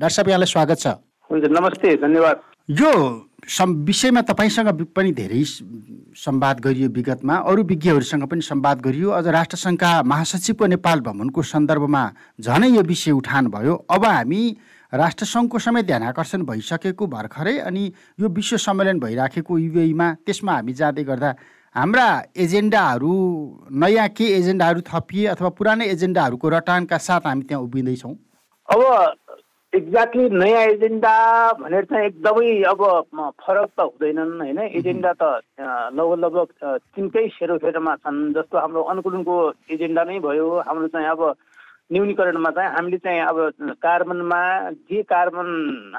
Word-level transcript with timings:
Doctor 0.00 0.14
साहब 0.14 0.28
यहाँलाई 0.28 0.46
स्वागत 0.46 0.78
छ। 0.80 0.86
हुन्छ 1.30 1.44
नमस्ते 1.52 1.88
धन्यवाद। 2.00 2.36
यो 2.72 2.92
सम् 3.44 3.74
विषयमा 3.84 4.20
तपाईँसँग 4.24 4.68
पनि 4.96 5.10
धेरै 5.12 5.42
संवाद 6.16 6.60
गरियो 6.64 6.88
विगतमा 6.88 7.36
अरू 7.44 7.62
विज्ञहरूसँग 7.68 8.24
पनि 8.24 8.40
संवाद 8.40 8.80
गरियो। 8.80 9.10
अझ 9.12 9.26
राष्ट्रसङ्घका 9.28 9.90
महासचिवको 10.02 10.66
नेपाल 10.72 11.00
भ्रमणको 11.04 11.42
सन्दर्भमा 11.44 12.02
झनै 12.40 12.68
यो 12.70 12.82
विषय 12.82 13.10
उठान 13.12 13.46
भयो। 13.52 13.74
अब 13.90 14.04
हामी 14.06 14.40
राष्ट्रसङ्घको 14.92 15.58
समेत 15.60 15.84
ध्यान 15.84 16.02
आकर्षण 16.08 16.48
भइसकेको 16.48 17.06
भर्खरै 17.06 17.58
अनि 17.68 17.84
यो 18.20 18.28
विश्व 18.32 18.56
सम्मेलन 18.56 19.04
भइराखेको 19.04 19.58
युएमा 19.58 20.08
त्यसमा 20.24 20.52
हामी 20.54 20.72
जाँदै 20.80 21.04
गर्दा 21.04 21.34
हाम्रा 21.76 22.08
एजेन्डाहरू 22.40 23.12
नयाँ 23.68 24.08
के 24.16 24.32
एजेन्डाहरू 24.38 24.80
थपिए 24.88 25.26
अथवा 25.36 25.48
पुरानै 25.60 25.92
एजेन्डाहरूको 25.92 26.48
रटानका 26.48 26.98
साथ 26.98 27.28
हामी 27.28 27.44
त्यहाँ 27.44 27.62
उभिँदैछौँ? 27.62 28.16
अब 28.68 28.80
एक्ज्याक्टली 29.72 30.28
नयाँ 30.30 30.62
एजेन्डा 30.68 31.10
भनेर 31.58 31.84
चाहिँ 31.90 32.06
एकदमै 32.06 32.62
अब 32.66 32.80
फरक 33.38 33.68
त 33.78 33.80
हुँदैनन् 33.80 34.40
होइन? 34.42 34.58
एजेन्डा 34.58 35.12
त 35.14 35.22
लगभग 35.94 36.18
लगभग 36.18 36.48
तिनकै 36.98 37.26
सेरोफेरोमा 37.38 37.94
छन् 38.02 38.34
जस्तो 38.34 38.58
हाम्रो 38.58 38.82
अनुकूलनको 38.90 39.36
एजेन्डा 39.70 40.04
नै 40.10 40.18
भयो। 40.26 40.48
हाम्रो 40.66 40.88
चाहिँ 40.90 41.06
अब 41.06 41.22
न्यूनीकरणमा 41.92 42.50
चाहिँ 42.50 42.70
हामीले 42.74 42.98
चाहिँ 42.98 43.20
अब 43.30 43.38
कार्बनमा 43.78 44.42
जे 44.90 45.02
कार्बन 45.06 45.48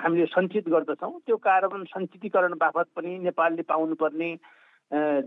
हामीले 0.04 0.26
सञ्चित 0.36 0.68
गर्दछौँ 0.68 1.14
त्यो 1.24 1.38
कार्बन 1.40 1.84
सञ्चितीकरण 1.96 2.60
बापत 2.60 2.88
पनि 2.96 3.18
नेपालले 3.24 3.64
पाउनुपर्ने 3.72 4.30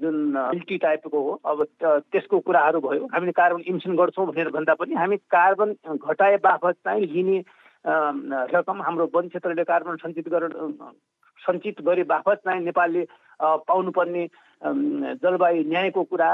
जुन 0.04 0.16
मिल्टी 0.52 0.76
टाइपको 0.84 1.18
हो 1.24 1.40
अब 1.48 1.66
त्यसको 1.80 2.38
कुराहरू 2.44 2.80
भयो। 2.84 3.08
हामीले 3.08 3.32
कार्बन 3.32 3.68
इमिसन 3.72 3.96
गर्छौँ 3.96 4.26
भनेर 4.28 4.48
भन्दा 4.52 4.74
पनि 4.76 4.94
हामी 4.94 5.16
कार्बन 5.32 5.76
घटाए 5.96 6.36
बापत 6.44 6.74
चाहिँ 6.84 7.06
लिने 7.08 7.42
रकम 7.84 8.82
हाम्रो 8.82 9.10
वन 9.14 9.28
क्षेत्रले 9.28 9.64
कार्बन 9.64 9.96
सञ्चित 9.98 10.28
गरेर 10.28 10.52
सञ्चित 11.40 11.80
गरे 11.82 12.02
बापत 12.04 12.40
चाहिँ 12.44 12.64
नेपालले 12.64 13.06
पाउनुपर्ने 13.40 14.26
जलवायु 15.20 15.62
न्यायको 15.64 16.02
कुरा 16.04 16.32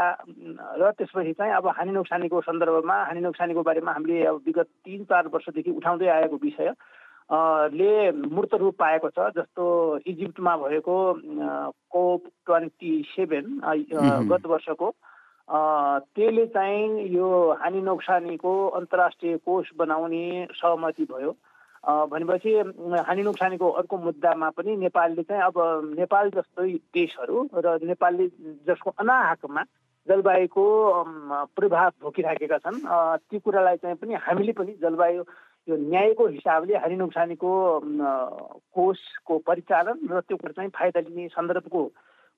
र 0.76 0.90
त्यसपछि 0.92 1.32
चाहिँ 1.32 1.52
अब 1.52 1.66
हानि 1.68 1.92
नोक्सानीको 1.92 2.40
सन्दर्भमा 2.40 2.96
हानि 3.02 3.20
नोक्सानीको 3.20 3.62
बारेमा 3.62 3.92
हामीले 3.92 4.24
अब 4.24 4.42
विगत 4.46 4.68
तिन 4.84 5.04
चार 5.04 5.28
वर्षदेखि 5.28 5.70
उठाउँदै 5.72 6.08
आएको 6.08 6.36
विषय 6.38 6.72
ले 7.72 8.10
मूर्त 8.12 8.54
रूप 8.54 8.76
पाएको 8.78 9.08
छ 9.10 9.30
जस्तो 9.34 9.64
इजिप्टमा 10.06 10.56
भएको 10.58 10.96
कोप 11.90 12.22
ट्वेन्टी 12.46 12.92
सेभेन 13.08 13.60
गत 14.28 14.46
वर्षको 14.46 14.94
त्यसले 15.50 16.46
चाहिँ 16.46 17.06
यो 17.10 17.28
हानि 17.60 17.80
नोक्सानीको 17.82 18.52
अन्तर्राष्ट्रिय 18.68 19.36
कोष 19.36 19.70
बनाउने 19.78 20.46
सहमति 20.54 21.04
भयो। 21.10 21.34
भनेपछि 21.84 22.52
हानि 23.08 23.22
नोक्सानीको 23.22 23.68
अर्को 23.70 23.96
मुद्दामा 23.98 24.50
पनि 24.50 24.76
नेपालले 24.76 25.22
चाहिँ 25.22 25.42
अब 25.42 25.94
नेपाल 25.98 26.30
जस्तै 26.30 26.72
देशहरू 26.94 27.48
र 27.54 27.78
नेपालले 27.82 28.26
जसको 28.68 28.90
अनाहकमा 29.00 29.62
जलवायुको 30.06 30.64
प्रभाव 31.56 31.90
भोगिराखेका 32.02 32.58
छन् 32.58 32.78
ती 33.30 33.38
कुरालाई 33.38 33.76
चाहिँ 33.76 33.96
पनि 33.96 34.14
हामीले 34.14 34.52
पनि 34.52 34.72
जलवायु 34.82 35.24
यो 35.68 35.76
न्यायको 35.76 36.26
हिसाबले 36.28 36.76
हानि 36.76 36.96
नोक्सानीको 36.96 37.50
कोषको 38.76 39.38
परिचालन 39.38 39.98
र 40.10 40.20
त्यो 40.20 40.36
कुरा 40.36 40.52
चाहिँ 40.52 40.70
फाइदा 40.70 41.00
लिने 41.00 41.28
सन्दर्भको 41.28 41.82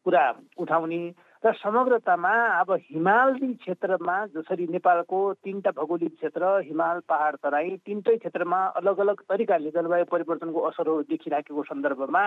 कुरा 0.06 0.24
उठाउने 0.58 1.02
र 1.42 1.52
समग्रतामा 1.54 2.32
अब 2.54 2.70
हिमाली 2.72 3.52
क्षेत्रमा 3.54 4.14
जसरी 4.26 4.66
नेपालको 4.68 5.18
तिनवटा 5.36 5.70
भौगोलिक 5.72 6.14
क्षेत्र 6.14 6.50
हिमाल 6.60 7.00
पहाड 7.08 7.36
तराई 7.36 7.70
तिनटै 7.82 8.16
क्षेत्रमा 8.16 8.58
अलग 8.78 8.98
अलग 9.00 9.22
तरिकाले 9.26 9.70
जलवायु 9.70 10.04
परिवर्तनको 10.06 10.60
असरहरू 10.62 11.02
देखिराखेको 11.10 11.62
सन्दर्भमा 11.64 12.22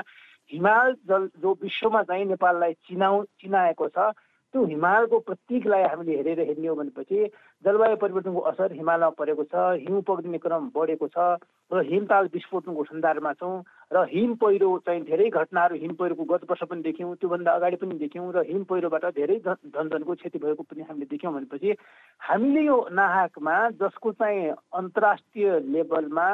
हिमाल 0.51 0.93
जल 1.07 1.29
जो 1.37 1.53
विश्वमा 1.63 2.01
चाहिँ 2.03 2.25
नेपाललाई 2.25 2.73
चिनाउ 2.83 3.23
चिनाएको 3.39 3.87
छ 3.89 4.11
त्यो 4.53 4.63
हिमालको 4.65 5.19
प्रतीकलाई 5.21 5.83
हामीले 5.83 6.15
हेरेर 6.15 6.39
हेर्ने 6.41 6.67
हो 6.67 6.75
भनेपछि 6.75 7.17
जलवायु 7.65 7.95
परिवर्तनको 7.97 8.41
असर 8.47 8.73
हिमालमा 8.73 9.09
परेको 9.13 9.43
छ 9.45 9.63
हिउँ 9.79 10.01
पग्ने 10.03 10.37
क्रम 10.39 10.69
बढेको 10.71 11.07
छ 11.09 11.25
र 11.71 11.81
हिमताल 11.85 12.29
विस्फोटनको 12.31 12.83
सन्दर्भमा 12.85 13.33
छौँ 13.35 13.55
र 13.91 14.03
हिम 14.07 14.35
पहिरो 14.37 14.69
चाहिँ 14.85 15.03
धेरै 15.03 15.29
घटनाहरू 15.31 15.75
हिम 15.77 15.93
पहिरोको 15.95 16.23
गत 16.25 16.47
वर्ष 16.49 16.63
पनि 16.65 16.81
देख्यौँ 16.83 17.15
त्योभन्दा 17.17 17.51
अगाडि 17.53 17.77
पनि 17.77 17.99
देख्यौँ 17.99 18.31
र 18.31 18.45
हिम 18.47 18.63
पहिरोबाट 18.65 19.05
धेरै 19.13 19.39
धनधनको 19.43 20.15
क्षति 20.15 20.39
भएको 20.39 20.63
पनि 20.65 20.85
हामीले 20.85 21.09
देख्यौँ 21.09 21.33
भनेपछि 21.33 21.75
हामीले 22.21 22.61
यो 22.63 22.77
नाहकमा 22.93 23.59
जसको 23.77 24.11
चाहिँ 24.15 24.49
अन्तर्राष्ट्रिय 24.75 25.59
लेभलमा 25.69 26.29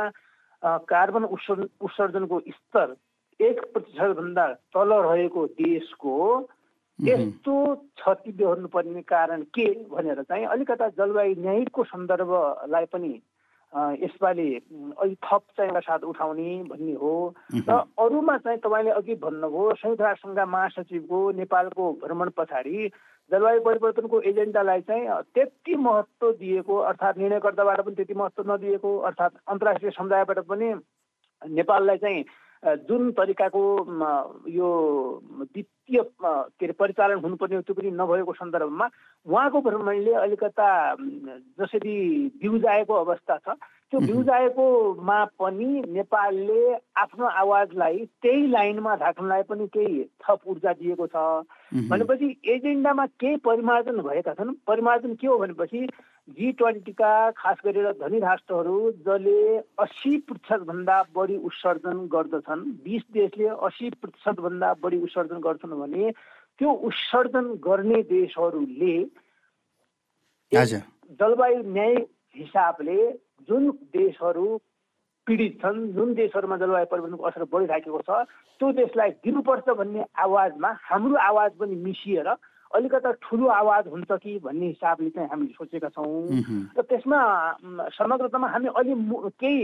कार्बन 0.87 1.23
उत्सर्जनको 1.33 2.39
स्तर 2.51 2.95
एक 3.39 3.61
प्रतिशतभन्दा 3.67 4.47
तल 4.73 4.99
रहेको 5.01 5.45
देशको 5.57 6.17
यस्तो 7.01 7.53
क्षति 7.75 8.31
बेहोर्नुपर्ने 8.31 9.01
कारण 9.01 9.41
के 9.57 9.65
भनेर 9.89 10.21
चाहिँ 10.23 10.45
अलिकता 10.45 10.87
जलवायु 10.97 11.35
न्यायिकको 11.41 11.83
सन्दर्भलाई 11.83 12.85
पनि 12.93 13.13
यसपालि 14.03 14.49
अलिक 15.01 15.17
थप 15.25 15.43
चाहिँ 15.57 15.81
साथ 15.81 16.03
उठाउने 16.03 16.51
भन्ने 16.69 16.93
हो। 16.93 17.13
र 17.55 17.71
अरूमा 17.97 18.37
चाहिँ 18.37 18.59
तपाईँले 18.59 18.91
अघि 18.91 19.15
भन्नुभयो 19.15 19.73
संयुक्त 19.73 20.01
राष्ट्रसङ्घका 20.01 20.45
महासचिवको 20.45 21.19
नेपालको 21.31 21.91
भ्रमण 22.03 22.29
पछाडि 22.37 22.91
जलवायु 23.31 23.61
परिवर्तनको 23.61 24.21
एजेन्डालाई 24.21 24.81
चाहिँ 24.81 25.07
त्यति 25.33 25.75
महत्त्व 25.75 26.31
दिएको 26.31 26.77
अर्थात् 26.77 27.17
निर्णयकर्ताबाट 27.17 27.81
पनि 27.81 27.95
त्यति 27.95 28.13
महत्त्व 28.13 28.51
नदिएको 28.51 28.97
अर्थात् 28.99 29.41
अन्तर्राष्ट्रिय 29.47 29.91
समुदायबाट 29.97 30.39
पनि 30.51 30.73
नेपाललाई 31.41 31.97
चाहिँ 31.97 32.25
जुन 32.63 33.11
तरिकाको 33.11 33.61
यो 34.49 34.69
वित्तीय 35.39 36.01
के 36.21 36.65
अरे 36.65 36.73
परिचालन 36.73 37.17
हुनुपर्ने 37.17 37.61
त्यो 37.61 37.73
पनि 37.73 37.91
नभएको 37.91 38.33
सन्दर्भमा 38.33 38.89
उहाँको 39.25 39.61
भ्रमणले 39.61 40.13
अलिकता 40.15 40.67
जसरी 41.57 41.97
बिउजाएको 42.37 42.93
अवस्था 42.95 43.37
छ 43.39 43.57
त्यो 43.91 43.99
बिउजाएकोमा 43.99 45.19
पनि 45.39 45.69
नेपालले 45.93 46.61
आफ्नो 46.97 47.25
आवाजलाई 47.43 47.97
त्यही 48.23 48.51
लाइनमा 48.51 48.93
राख्नलाई 49.01 49.41
पनि 49.49 49.65
केही 49.67 50.03
थप 50.23 50.47
ऊर्जा 50.47 50.71
दिएको 50.79 51.07
छ। 51.11 51.17
भनेपछि 51.91 52.27
एजेन्डामा 52.53 53.05
केही 53.19 53.35
परिमार्जन 53.47 53.97
भएका 54.07 54.33
छन्। 54.33 54.53
परिमार्जन 54.67 55.13
के 55.19 55.27
हो 55.27 55.37
भनेपछि 55.37 55.81
जी 56.37 56.51
ट्वेन्टीका 56.51 57.09
खास 57.37 57.57
गरेर 57.65 57.91
धनी 57.99 58.19
राष्ट्रहरू 58.19 58.91
जसले 59.07 59.57
अस्सी 59.83 60.17
प्रतिशतभन्दा 60.27 61.01
बढी 61.15 61.37
उत्सर्जन 61.49 61.97
गर्दछन् 62.13 62.63
बिस 62.85 63.03
देशले 63.11 63.47
अस्सी 63.67 63.89
प्रतिशतभन्दा 64.01 64.73
बढी 64.83 65.01
उत्सर्जन 65.03 65.39
गर्छन् 65.47 65.75
भने 65.81 66.11
त्यो 66.59 66.71
उत्सर्जन 66.87 67.51
गर्ने 67.67 68.01
देशहरूले 68.13 68.95
जलवायु 70.51 71.61
न्याय 71.73 71.95
हिसाबले 72.37 72.97
जुन 73.47 73.69
देशहरू 73.93 74.45
पीडित 75.27 75.57
छन् 75.61 75.79
जुन 75.93 76.13
देशहरूमा 76.13 76.57
जलवायु 76.57 76.85
परिवर्तनको 76.91 77.23
असर 77.23 77.43
बढिराखेको 77.51 77.99
छ 78.01 78.25
त्यो 78.61 78.71
देशलाई 78.73 79.09
दिनुपर्छ 79.21 79.69
भन्ने 79.77 80.05
आवाजमा 80.17 80.69
हाम्रो 80.81 81.15
आवाज 81.21 81.51
पनि 81.59 81.75
मिसिएर 81.85 82.27
अलिकता 82.71 83.11
ठुलो 83.21 83.47
आवाज 83.51 83.87
हुन्छ 83.87 84.11
कि 84.23 84.37
भन्ने 84.39 84.65
हिसाबले 84.65 85.09
चाहिँ 85.09 85.29
हामीले 85.29 85.53
सोचेका 85.53 85.89
छौँ। 85.89 86.71
र 86.71 86.81
त्यसमा 86.81 87.19
समग्रतामा 87.91 88.47
हामी 88.47 88.67
अलि 88.79 88.93
केही 89.37 89.61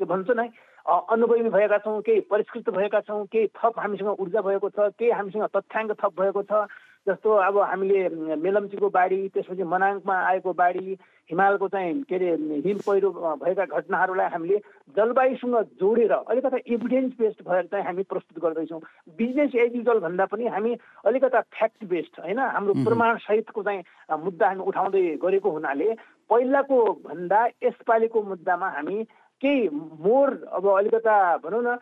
के 0.00 0.04
भन्छ 0.04 0.30
नै 0.30 0.48
अनुभवी 0.86 1.48
भएका 1.48 1.78
छौँ 1.78 2.00
केही 2.02 2.20
परिष्कृत 2.26 2.70
भएका 2.70 3.00
छौँ 3.06 3.24
केही 3.26 3.46
थप 3.54 3.78
हामीसँग 3.78 4.20
ऊर्जा 4.20 4.40
भएको 4.40 4.68
छ 4.70 4.90
केही 4.98 5.10
हामीसँग 5.10 5.46
तथ्याङ्क 5.54 5.92
थप 6.00 6.12
भएको 6.20 6.42
छ 6.42 6.66
जस्तो 7.08 7.30
अब 7.48 7.58
हामीले 7.58 8.08
मेलम्चीको 8.36 8.88
बाढी 8.90 9.20
त्यसपछि 9.34 9.64
मनाङमा 9.64 10.16
आएको 10.28 10.52
बाढी 10.52 10.96
हिमालको 11.30 11.68
चाहिँ 11.68 12.02
के 12.08 12.14
अरे 12.14 12.30
हिम 12.64 12.78
पहिरो 12.86 13.10
भएका 13.42 13.64
घटनाहरूलाई 13.64 14.28
हामीले 14.32 14.58
जलवायुसँग 14.96 15.56
जोडेर 15.80 16.12
अलिकता 16.12 16.58
इभिडेन्स 16.66 17.12
बेस्ड 17.18 17.40
भएर 17.48 17.64
चाहिँ 17.72 17.84
हामी 17.84 18.02
प्रस्तुत 18.12 18.42
गर्दैछौँ। 18.44 18.80
बिजनेस 19.18 19.54
एज 19.54 19.76
युजल 19.76 19.98
भन्दा 20.00 20.24
पनि 20.32 20.46
हामी 20.48 20.72
अलिकता 21.04 21.40
फ्याक्ट 21.40 21.84
बेस्ड 21.84 22.20
होइन? 22.20 22.38
हाम्रो 22.38 22.74
प्रमाणसहितको 22.84 23.62
चाहिँ 23.62 23.82
मुद्दा 24.24 24.46
हामी 24.48 24.62
उठाउँदै 24.68 25.04
गरेको 25.22 25.50
हुनाले 25.50 25.88
पहिलाको 26.30 26.78
भन्दा 27.04 27.44
यसपालिको 27.64 28.22
मुद्दामा 28.22 28.68
हामी 28.76 29.04
केही 29.42 29.68
मोर 30.04 30.28
अब 30.52 30.66
अलिकता 30.68 31.16
भनौँ 31.44 31.62
न 31.62 31.78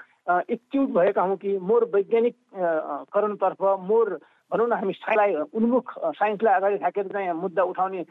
एक्च्युट 0.50 0.88
भएका 0.90 1.22
हौँ 1.22 1.36
कि 1.38 1.58
मोर 1.62 1.84
वैज्ञानिक 1.94 2.34
करणतर्फ 3.14 3.62
मोर 3.90 4.18
भनौँ 4.52 4.69
न 4.69 4.72
हामी 4.72 4.93
साइन्सलाई 4.94 5.34
उन्मुख 5.54 5.93
साइन्सलाई 6.14 6.54
अगाडि 6.54 6.76
राखेर 6.78 7.06
चाहिँ 7.12 7.32
मुद्दा 7.34 7.62
उठाउने 7.62 8.02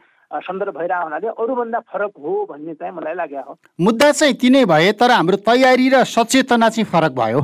सन्दर्भ 0.42 0.76
भइरहेको 0.78 1.04
हुनाले 1.04 1.28
अरूभन्दा 1.32 1.80
फरक 1.88 2.12
हो 2.18 2.32
भन्ने 2.50 2.74
चाहिँ 2.74 2.92
मलाई 2.92 3.14
लाग्यो 3.14 3.42
हो। 3.48 3.56
मुद्दा 3.80 4.10
चाहिँ 4.12 4.34
तिनै 4.36 4.64
भए 4.66 4.92
तर 5.00 5.10
हाम्रो 5.10 5.36
तयारी 5.48 5.88
र 5.88 6.04
सचेतना 6.04 6.68
चाहिँ 6.68 6.84
फरक 6.92 7.12
भयो। 7.16 7.40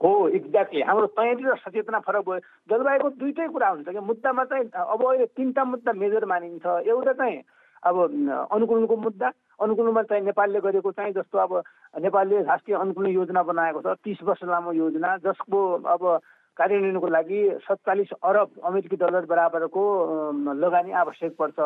हो 0.00 0.10
एक्ज्याक्टली 0.28 0.80
हाम्रो 0.88 1.06
तयारी 1.18 1.42
र 1.44 1.56
सचेतना 1.58 1.98
फरक 2.06 2.24
भयो। 2.28 2.38
जलवायुको 2.70 3.08
दुइटै 3.18 3.48
कुरा 3.48 3.68
हुन्छ 3.68 3.88
कि 3.88 4.00
मुद्दामा 4.00 4.44
चाहिँ 4.52 4.64
अब 4.68 5.00
अहिले 5.00 5.26
तिनवटा 5.34 5.64
मुद्दा 5.64 5.92
मेजर 5.92 6.24
मानिन्छ। 6.24 6.66
एउटा 6.86 7.12
चाहिँ 7.12 7.42
अब 7.82 7.96
अनुकूलनको 8.52 8.96
मुद्दा 8.96 9.28
अनुकूलनमा 9.60 10.02
चाहिँ 10.08 10.24
नेपालले 10.24 10.60
गरेको 10.60 10.90
चाहिँ 10.92 11.12
जस्तो 11.12 11.38
अब 11.38 11.52
नेपालले 12.04 12.42
राष्ट्रिय 12.44 12.76
अनुकूलन 12.76 13.10
योजना 13.10 13.42
बनाएको 13.42 13.80
छ 13.80 13.96
तिस 14.04 14.22
वर्ष 14.22 14.44
लामो 14.44 14.72
योजना 14.72 15.16
जसको 15.24 15.58
अब 15.88 16.02
कार्यान्वयनको 16.56 17.08
लागि 17.08 17.40
सत्तालिस 17.62 18.10
अरब 18.22 18.48
अमेरिकी 18.64 18.96
डलर 18.96 19.24
बराबरको 19.26 19.82
लगानी 20.56 20.92
आवश्यक 21.02 21.32
पर्छ। 21.38 21.58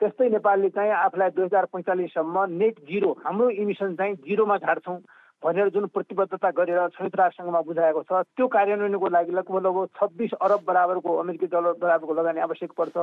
त्यस्तै 0.00 0.28
नेपालले 0.28 0.68
चाहिँ 0.76 0.92
आफूलाई 0.92 1.30
दुई 1.30 1.44
हजार 1.44 1.64
पैँतालिससम्म 1.72 2.44
नेट 2.52 2.78
जिरो 2.88 3.10
हाम्रो 3.24 3.48
इमिसन 3.62 3.94
चाहिँ 3.96 4.14
जिरोमा 4.28 4.56
झार्छौँ 4.58 4.98
भनेर 5.42 5.68
जुन 5.74 5.86
प्रतिबद्धता 5.90 6.50
गरेर 6.54 6.80
संयुक्त 6.94 7.16
राष्ट्रसङ्घमा 7.18 7.60
बुझाएको 7.66 8.02
छ 8.06 8.22
त्यो 8.36 8.46
कार्यान्वयनको 8.46 9.08
लागि 9.08 9.32
लगभग 9.32 9.66
लगभग 9.66 9.86
छब्बिस 9.98 10.32
अरब 10.38 10.60
बराबरको 10.66 11.16
अमेरिकी 11.18 11.46
डलर 11.46 11.72
बराबरको 11.82 12.14
लगानी 12.14 12.40
आवश्यक 12.46 12.72
पर्छ। 12.78 12.96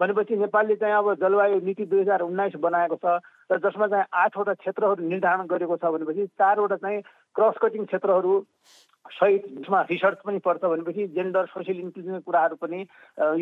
भनेपछि 0.00 0.36
नेपालले 0.36 0.74
चाहिँ 0.76 0.94
अब 0.94 1.14
जलवायु 1.22 1.60
नीति 1.62 1.84
दुई 1.86 2.00
हजार 2.00 2.20
उन्नाइस 2.22 2.54
बनाएको 2.58 2.96
छ 2.98 3.22
र 3.52 3.58
जसमा 3.62 3.86
चाहिँ 3.86 4.04
आठवटा 4.12 4.54
क्षेत्रहरू 4.54 5.08
निर्धारण 5.08 5.46
गरेको 5.46 5.76
छ 5.76 5.84
भनेपछि 5.94 6.26
चारवटा 6.34 6.76
चाहिँ 6.82 7.00
क्रस 7.36 7.56
कटिङ 7.62 7.84
क्षेत्रहरू 7.86 8.34
सहित 9.12 9.44
जसमा 9.50 9.80
रिसर्च 9.90 10.18
पनि 10.26 10.38
पर्छ 10.38 10.64
भनेपछि 10.64 11.06
जेन्डर 11.14 11.46
सोसियल 11.46 11.80
इन्क्लुजनका 11.80 12.18
कुराहरू 12.20 12.56
पनि 12.56 12.80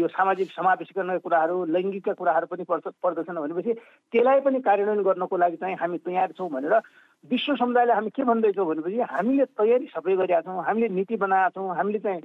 यो 0.00 0.08
सामाजिक 0.08 0.50
समावेशीकरणका 0.52 1.18
कुराहरू 1.18 1.64
लैङ्गिकका 1.66 2.12
कुराहरू 2.12 2.46
पनि 2.46 2.64
पर्छ 2.64 2.86
पर्दछन् 3.02 3.40
भनेपछि 3.40 3.72
त्यसलाई 4.12 4.40
पनि 4.40 4.60
कार्यान्वयन 4.60 5.02
गर्नको 5.02 5.36
लागि 5.36 5.56
चाहिँ 5.56 5.76
हामी 5.76 5.98
तयार 6.04 6.32
छौँ 6.32 6.48
भनेर 6.50 6.80
विश्व 7.24 7.54
समुदायले 7.56 7.92
हामी 7.92 8.10
के 8.10 8.22
भन्दैछौँ 8.22 8.66
भनेपछि 8.66 9.00
हामीले 9.08 9.44
तयारी 9.56 9.86
सबै 9.88 10.16
गरेका 10.16 10.40
छौँ 10.42 10.64
हामीले 10.64 10.88
नीति 10.92 11.16
बनाएका 11.16 11.48
छौँ 11.50 11.76
हामीले 11.76 11.98
चाहिँ 11.98 12.22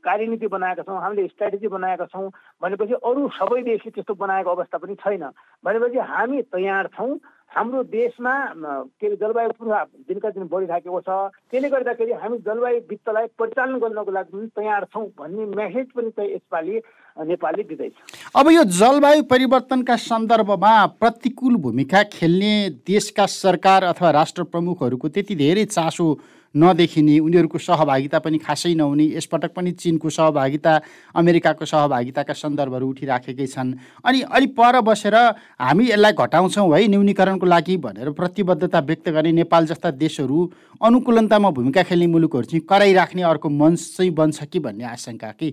कार्यनीति 0.00 0.46
बनाएका 0.46 0.82
छौँ 0.82 1.00
हामीले 1.02 1.26
स्ट्राटेजी 1.28 1.68
बनाएका 1.68 2.06
छौँ 2.06 2.30
भनेपछि 2.62 2.94
अरू 3.02 3.28
सबै 3.34 3.62
देशले 3.62 3.90
त्यस्तो 3.90 4.14
बनाएको 4.14 4.50
अवस्था 4.50 4.78
पनि 4.78 4.94
छैन 4.96 5.24
भनेपछि 5.64 5.98
हामी 5.98 6.42
तयार 6.54 6.86
छौँ। 6.94 7.18
हाम्रो 7.50 7.82
देशमा 7.82 8.34
के 8.56 9.06
अरे 9.06 9.16
जलवायु 9.16 9.50
प्रभाव 9.58 9.86
दिनका 10.08 10.30
दिन 10.30 10.44
बढिराखेको 10.52 11.00
छ। 11.00 11.08
त्यसले 11.50 11.68
गर्दाखेरि 11.68 12.12
हामी 12.12 12.38
जलवायु 12.44 12.80
वित्तलाई 12.90 13.26
परिचालन 13.38 13.78
गर्नको 13.80 14.12
लागि 14.12 14.30
पनि 14.32 14.46
तयार 14.56 14.84
छौँ 14.92 15.06
भन्ने 15.18 15.44
मेसेज 15.56 15.86
पनि 15.96 16.10
चाहिँ 16.10 16.30
यसपालि 16.34 16.80
नेपालले 17.24 17.62
दिँदैछ। 17.62 17.92
अब 18.36 18.50
यो 18.50 18.64
जलवायु 18.76 19.22
परिवर्तनका 19.32 19.96
सन्दर्भमा 19.96 20.74
प्रतिकूल 21.00 21.56
भूमिका 21.64 22.02
खेल्ने 22.12 22.54
देशका 22.86 23.26
सरकार 23.26 23.84
अथवा 23.84 24.10
राष्ट्र 24.10 24.42
प्रमुखहरूको 24.52 25.08
त्यति 25.08 25.34
धेरै 25.36 25.64
चासो 25.64 26.06
नदेखिने 26.56 27.18
उनीहरूको 27.18 27.58
सहभागिता 27.58 28.18
पनि 28.18 28.38
खासै 28.38 28.74
नहुने 28.74 29.04
यसपटक 29.16 29.52
पनि 29.52 29.72
चिनको 29.76 30.10
सहभागिता 30.10 30.72
अमेरिकाको 31.14 31.64
सहभागिताका 31.64 32.32
सन्दर्भहरू 32.34 32.88
उठिराखेकै 32.88 33.46
छन्। 33.46 33.74
अनि 34.04 34.20
अलिक 34.30 34.56
पर 34.56 34.80
बसेर 34.80 35.14
हामी 35.60 35.84
यसलाई 35.86 36.12
घटाउँछौँ 36.14 36.68
है 36.72 36.86
न्यूनीकरणको 36.88 37.46
लागि 37.46 37.76
भनेर 37.76 38.10
प्रतिबद्धता 38.16 38.80
व्यक्त 38.80 39.08
गर्ने 39.10 39.32
नेपाल 39.44 39.66
जस्ता 39.66 39.90
देशहरू 39.98 40.38
अनुकूलनतामा 40.80 41.50
भूमिका 41.50 41.82
खेल्ने 41.82 42.06
मुलुकहरू 42.08 42.46
चाहिँ 42.46 42.64
कराइराख्ने 42.64 43.22
अर्को 43.22 43.48
मञ्च 43.52 43.80
चाहिँ 43.96 44.10
बन्छ 44.14 44.44
कि 44.44 44.58
भन्ने 44.60 44.84
आशंका 44.86 45.30
कि? 45.40 45.50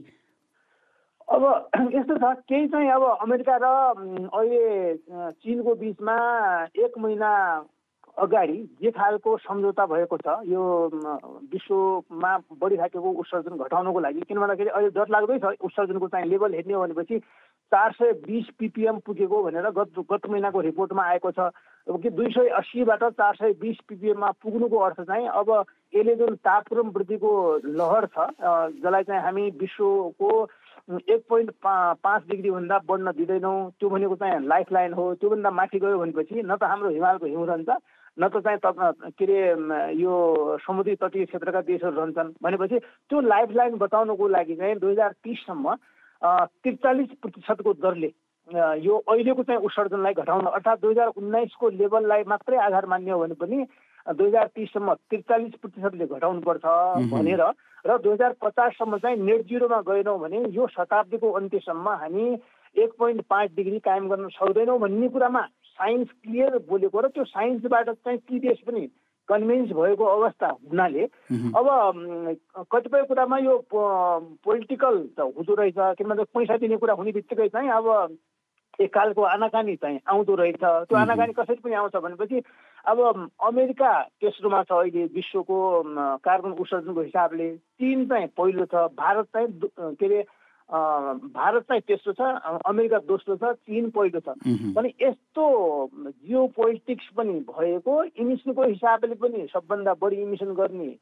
अब 1.33 1.44
यस्तो 1.95 2.15
छ 2.15 2.33
केही 2.45 2.67
चाहिँ 2.67 2.89
अब 2.91 3.03
अमेरिका 3.21 3.55
र 3.57 3.65
अहिले 4.29 4.95
चिनको 5.44 5.75
बिचमा 5.75 6.15
एक 6.77 6.94
महिना 7.00 7.31
अगाडि 8.18 8.57
जे 8.81 8.92
खालको 8.92 9.38
सम्झौता 9.38 9.86
भएको 9.86 10.18
छ 10.18 10.36
यो 10.45 10.63
विश्वमा 11.54 12.38
बढिराखेको 12.62 13.10
उत्सर्जन 13.12 13.57
घटाउनको 13.57 14.00
लागि 14.00 14.21
किन 14.27 14.39
भन्दाखेरि 14.39 14.69
अहिले 14.69 14.89
डर 14.94 15.10
लाग्दै 15.10 15.38
छ 15.39 15.54
उत्सर्जनको 15.62 16.07
चाहिँ 16.07 16.30
लेभल 16.30 16.54
हेर्ने 16.54 16.74
हो 16.74 16.81
भनेपछि 16.83 17.19
चार 17.71 17.92
सय 17.92 18.12
बिस 18.21 18.50
पिपिएम 18.60 19.00
पुगेको 19.06 19.44
भनेर 19.44 19.69
गत 19.77 20.00
गत 20.12 20.30
महिनाको 20.30 20.62
रिपोर्टमा 20.62 21.04
आएको 21.04 21.31
छ। 21.31 21.50
अब 21.88 22.01
कि 22.01 22.10
दुई 22.12 22.30
सय 22.31 22.50
अस्सीबाट 22.57 23.04
चार 23.04 23.36
सय 23.36 23.54
बिस 23.62 23.77
पिपिएममा 23.89 24.30
पुग्नुको 24.44 24.77
अर्थ 24.80 25.01
चाहिँ 25.01 25.27
अब 25.33 25.50
यसले 25.94 26.15
जुन 26.15 26.36
तापक्रम 26.45 26.89
वृद्धिको 26.89 27.31
लहर 27.65 28.06
छ 28.13 28.30
जसलाई 28.77 29.04
चाहिँ 29.04 29.21
हामी 29.24 29.50
विश्वको 29.57 30.30
एक 31.10 31.25
पोइन्ट 31.30 31.51
पा 31.63 31.74
पाँच 32.04 32.24
डिग्रीभन्दा 32.30 32.80
बढ्न 32.88 33.12
दिँदैनौँ 33.18 33.57
त्यो 33.80 33.89
भनेको 33.89 34.15
चाहिँ 34.15 34.48
लाइफ 34.48 34.71
लाइन 34.71 34.94
हो 34.94 35.13
त्योभन्दा 35.15 35.51
माथि 35.51 35.80
गयो 35.80 36.00
भनेपछि 36.00 36.42
न 36.45 36.56
त 36.56 36.63
हाम्रो 36.63 36.89
हिमालको 36.89 37.25
हिउँ 37.25 37.48
रहन्छ 37.48 37.69
न 38.18 38.27
त 38.30 38.42
चाहिँ 38.45 38.60
के 39.18 39.25
अरे 39.25 39.94
यो 39.98 40.13
समुद्री 40.62 40.95
तटीय 40.95 41.25
क्षेत्रका 41.25 41.62
देशहरू 41.62 41.98
रहन्छन्। 41.98 42.33
भनेपछि 42.44 42.77
त्यो 43.10 43.21
लाइफ 43.21 43.50
लाइन 43.56 43.77
बताउनको 43.77 44.27
लागि 44.27 44.56
चाहिँ 44.56 44.75
दुई 44.80 44.92
हजार 44.92 45.12
तिससम्म 45.24 45.75
त्रिचालिस 46.21 47.10
प्रतिशतको 47.21 47.74
दरले 47.74 48.12
यो 48.86 48.94
अहिलेको 49.10 49.44
चाहिँ 49.44 49.62
उत्सर्जनलाई 49.65 50.13
घटाउन 50.13 50.45
अर्थात् 50.45 50.81
दुई 50.81 50.92
हजार 50.92 51.07
उन्नाइसको 51.18 51.69
लेभललाई 51.80 52.24
मात्रै 52.27 52.57
आधार 52.60 52.86
मान्ने 52.86 53.12
हो 53.12 53.19
भने 53.19 53.36
पनि 53.36 53.65
दुई 54.07 54.27
हजार 54.27 54.48
तिससम्म 54.56 54.94
त्रिचालिस 55.10 55.54
प्रतिशतले 55.62 56.06
घटाउनुपर्छ 56.06 56.65
भनेर 57.10 57.44
र 57.86 57.98
दुई 57.98 58.13
हजार 58.13 58.33
पचाससम्म 58.42 58.98
चाहिँ 58.98 59.18
नेट 59.18 59.42
जिरोमा 59.48 59.80
गएनौँ 59.88 60.19
भने 60.19 60.39
यो 60.54 60.68
शताब्दीको 60.69 61.31
अन्त्यसम्म 61.31 61.89
हामी 62.04 62.25
एक 62.75 62.92
पोइन्ट 63.00 63.21
पाँच 63.30 63.50
डिग्री 63.56 63.80
कायम 63.80 64.07
गर्न 64.10 64.27
सक्दैनौँ 64.38 64.80
भन्ने 64.80 65.07
कुरामा 65.10 65.44
साइन्स 65.78 66.10
क्लियर 66.24 66.58
बोलेको 66.70 67.00
र 67.00 67.08
त्यो 67.14 67.24
साइन्सबाट 67.31 67.90
चाहिँ 67.90 68.40
देश 68.40 68.60
पनि 68.68 68.88
कन्भिन्स 69.28 69.72
भएको 69.72 70.04
अवस्था 70.04 70.48
हुनाले 70.70 71.04
अब 71.56 71.68
कतिपय 72.72 73.04
कुरामा 73.08 73.38
यो 73.40 73.58
पोलिटिकल 73.72 74.96
त 75.18 75.31
हुँदो 75.38 75.54
रहेछ 75.56 75.80
किनभने 75.98 76.24
पैसा 76.36 76.58
दिने 76.60 76.78
कुरा 76.78 76.94
हुने 76.94 77.12
बित्तिकै 77.12 77.48
चाहिँ 77.48 77.70
अब 77.72 78.18
एककालको 78.81 79.22
आनाकानी 79.22 79.75
चाहिँ 79.75 80.00
आउँदो 80.10 80.36
रहेछ। 80.36 80.64
त्यो 80.90 80.98
आनाकानी 80.98 81.34
कसरी 81.34 81.62
पनि 81.62 81.74
आउँछ 81.78 81.96
भनेपछि 81.96 82.42
अब 82.90 83.30
अमेरिका 83.48 83.92
तेस्रोमा 84.18 84.62
छ 84.66 84.72
अहिले 84.74 85.04
विश्वको 85.14 85.58
कार्बन 86.25 86.52
उत्सर्जनको 86.58 87.02
हिसाबले 87.02 87.48
चिन 87.78 88.06
चाहिँ 88.10 88.28
पहिलो 88.34 88.66
छ। 88.66 88.90
भारत 88.98 89.25
चाहिँ 89.30 89.48
के 89.94 90.06
अरे 90.06 90.25
भारत 90.74 91.64
चाहिँ 91.70 91.81
तेस्रो 91.88 92.14
छ 92.18 92.22
अमेरिका 92.66 92.98
दोस्रो 93.06 93.36
छ 93.38 93.54
चिन 93.62 93.90
पहिलो 93.94 94.20
छ। 94.20 94.34
अनि 94.78 94.94
यस्तो 95.02 95.46
जियो 95.94 96.46
पोलिटिक्स 96.58 97.08
पनि 97.18 97.40
भएको 97.50 98.04
इमिसनको 98.18 98.64
हिसाबले 98.64 99.16
पनि 99.16 99.48
सबभन्दा 99.54 99.94
बढी 100.02 100.22
इमिसन 100.22 100.54
गर्ने 100.58 100.96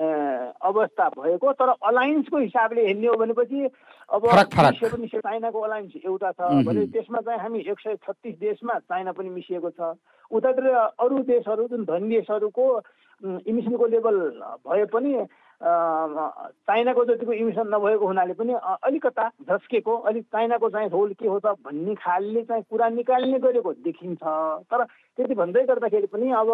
अवस्था 0.00 1.08
भएको 1.12 1.52
तर 1.52 1.68
अलायन्सको 1.68 2.38
हिसाबले 2.38 2.86
हेर्ने 2.86 3.06
हो 3.06 3.16
भनेपछि 3.20 3.68
अब 4.08 4.22
पनि 4.24 5.06
चाइनाको 5.08 5.60
अलायन्स 5.60 5.92
एउटा 6.04 6.30
छ। 6.32 6.64
भने 6.64 6.86
त्यसमा 6.88 7.20
चाहिँ 7.20 7.40
हामी 7.40 7.60
एक 7.60 7.80
सय 7.80 7.96
छत्तिस 8.06 8.34
देशमा 8.40 8.78
चाइना 8.88 9.12
पनि 9.12 9.28
मिसिएको 9.28 9.70
छ। 9.70 9.92
उतातिर 10.32 10.66
अरू 10.96 11.18
देशहरू 11.28 11.68
जुन 11.68 11.84
धनी 11.84 12.08
देशहरूको 12.16 12.64
इमिसनको 13.44 13.86
लेभल 13.86 14.18
भए 14.64 14.84
पनि 14.88 15.12
चाइनाको 15.60 17.04
जतिको 17.04 17.32
इमिसन 17.32 17.68
नभएको 17.68 18.06
हुनाले 18.06 18.32
पनि 18.32 18.52
अलिकता 18.64 19.28
झस्केको 19.44 19.96
अलिक 20.08 20.24
चाइनाको 20.24 20.68
चाहिँ 20.70 20.88
रोल 20.88 21.12
के 21.12 21.28
हो 21.28 21.38
त 21.44 21.54
भन्ने 21.64 21.94
खालले 21.94 22.42
चाहिँ 22.42 22.62
कुरा 22.70 22.88
निकाल्ने 22.88 23.38
गरेको 23.38 23.72
देखिन्छ। 23.84 24.22
तर 24.72 24.84
त्यति 24.84 25.34
भन्दै 25.34 25.64
गर्दाखेरि 25.68 26.06
पनि 26.08 26.30
अब 26.32 26.48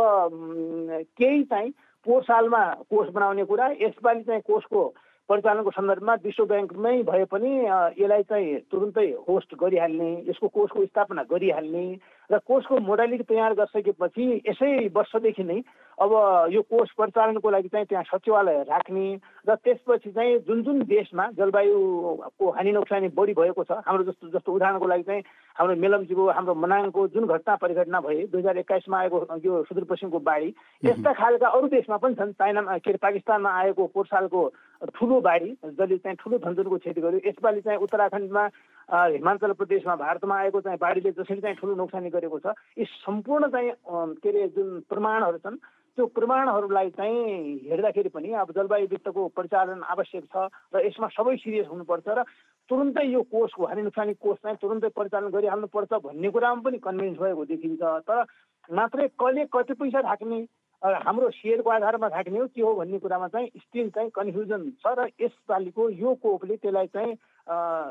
केही 1.19 1.43
चाहिँ 1.45 1.71
पोहोर 2.07 2.23
सालमा 2.23 2.63
कोष 2.91 3.09
बनाउने 3.15 3.45
कुरा 3.47 3.67
यसपालि 3.81 4.23
चाहिँ 4.23 4.43
कोषको 4.43 4.83
परिचालनको 5.29 5.71
सन्दर्भमा 5.71 6.15
विश्व 6.25 6.45
ब्याङ्कमै 6.47 7.03
भए 7.03 7.25
पनि 7.31 7.53
यसलाई 7.99 8.23
चाहिँ 8.23 8.59
तुरुन्तै 8.71 9.07
होस्ट 9.29 9.55
गरिहाल्ने 9.55 10.11
यसको 10.29 10.49
कोषको 10.49 10.85
स्थापना 10.87 11.23
गरिहाल्ने 11.31 11.87
र 12.31 12.39
कोषको 12.41 12.79
मोडालिटी 12.81 13.25
तयार 13.25 13.55
गरिसकेपछि 13.55 14.25
यसै 14.45 14.71
वर्षदेखि 14.91 15.45
नै 15.45 15.61
अब 15.99 16.13
यो 16.51 16.63
कोष 16.65 16.91
परिचालनको 16.93 17.51
लागि 17.51 17.69
चाहिँ 17.69 17.87
त्यहाँ 17.87 18.05
सचिवालय 18.07 18.63
राख्ने 18.65 19.07
र 19.47 19.55
त्यसपछि 19.57 20.11
चाहिँ 20.11 20.39
जुन 20.43 20.63
जुन 20.63 20.83
देशमा 20.85 21.27
जलवायुको 21.33 22.51
हानि 22.51 22.73
नोक्सानी 22.73 23.09
बढी 23.15 23.33
भएको 23.33 23.65
छ 23.65 23.79
हाम्रो 23.81 24.05
जस्तो 24.05 24.29
जस्तो 24.29 24.53
उदाहरणको 24.53 24.87
लागि 24.87 25.03
चाहिँ 25.03 25.23
हाम्रो 25.57 25.77
मेलम्चीको 25.77 26.29
हाम्रो 26.31 26.55
मनाङको 26.57 27.07
जुन 27.09 27.27
घटना 27.29 27.57
परिघटना 27.57 28.01
भए 28.01 28.27
दुई 28.27 28.41
हजार 28.41 28.59
एक्काइसमा 28.59 28.99
आएको 28.99 29.25
यो 29.41 29.63
सुदूरपश्चिमको 29.65 30.19
बाढी 30.21 30.55
यस्ता 30.83 31.13
खालका 31.15 31.49
अरू 31.49 31.69
देशमा 31.71 31.97
पनि 31.97 32.15
छन् 32.15 32.33
चाइनामा 32.35 32.79
के 32.79 32.91
अरे 32.91 32.99
पाकिस्तानमा 33.01 33.51
आएको 33.57 33.87
पोहोर 33.87 34.07
सालको 34.07 34.43
ठुलो 34.85 35.21
बाढी 35.21 35.51
जसले 35.65 35.97
चाहिँ 35.99 36.17
ठुलो 36.21 36.39
धनजनको 36.39 36.79
क्षति 36.79 37.01
गर्यो 37.01 37.21
यसपालि 37.27 37.61
चाहिँ 37.61 37.79
उत्तराखण्डमा 37.81 38.45
हिमाचल 38.89 39.53
प्रदेशमा 39.53 39.97
भारतमा 39.97 40.37
आएको 40.37 40.61
चाहिँ 40.61 40.79
बाढीले 40.81 41.11
जसरी 41.13 41.41
चाहिँ 41.41 41.57
ठुलो 41.57 41.75
नोक्सानी 41.75 42.11
गरेको 42.11 42.39
छ 42.39 42.55
यी 42.79 42.85
सम्पूर्ण 42.85 43.49
चाहिँ 43.49 43.73
के 44.21 44.29
अरे 44.29 44.49
जुन 44.57 44.81
प्रमाणहरू 44.89 45.39
छन् 45.39 45.57
त्यो 45.99 46.07
प्रमाणहरूलाई 46.13 46.91
चाहिँ 46.93 47.57
हेर्दाखेरि 47.71 48.09
पनि 48.13 48.33
अब 48.37 48.53
जलवायु 48.53 48.87
वित्तको 48.87 49.27
परिचालन 49.37 49.81
आवश्यक 49.89 50.25
छ 50.29 50.49
र 50.75 50.85
यसमा 50.87 51.09
सबै 51.17 51.37
सिरियस 51.41 51.67
हुनुपर्छ 51.73 52.09
र 52.09 52.25
तुरुन्तै 52.69 53.07
यो 53.07 53.23
कोषको 53.33 53.67
हानि 53.67 53.83
नोक्सानी 53.83 54.15
कोष 54.21 54.37
चाहिँ 54.45 54.59
तुरुन्तै 54.61 54.89
परिचालन 54.93 55.33
गरिहाल्नुपर्छ 55.33 55.93
भन्ने 56.05 56.31
कुरामा 56.37 56.61
पनि 56.61 56.79
कन्भिन्स 56.85 57.19
भएको 57.19 57.45
देखिन्छ। 57.49 57.83
तर 58.05 58.25
मात्रै 58.69 59.09
कसले 59.17 59.45
कति 59.49 59.75
पैसा 59.81 60.01
ढाक्ने 60.03 60.41
हाम्रो 60.85 61.31
सेयरको 61.31 61.71
आधारमा 61.71 62.09
थाक्ने 62.09 62.39
हो 62.39 62.47
के 62.47 62.63
हो 62.63 62.73
भन्ने 62.75 62.99
कुरामा 62.99 63.29
चाहिँ 63.29 63.47
स्टिल 63.49 63.89
चाहिँ 63.91 64.11
कन्फ्युजन 64.15 64.71
छ 64.83 64.93
र 64.99 65.09
यसपालिको 65.21 65.89
यो 65.91 66.15
कोपले 66.23 66.57
त्यसलाई 66.57 66.87
चाहिँ 66.87 67.15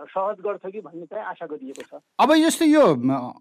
सहज 0.05 0.37
गर्छ 0.45 0.71
कि 0.71 0.81
भन्ने 0.81 1.05
चाहिँ 1.05 1.25
आशा 1.25 1.45
गरिएको 1.45 1.81
छ। 1.81 2.01
अब 2.19 2.31
यस्तो 2.37 2.65
यो 2.65 2.85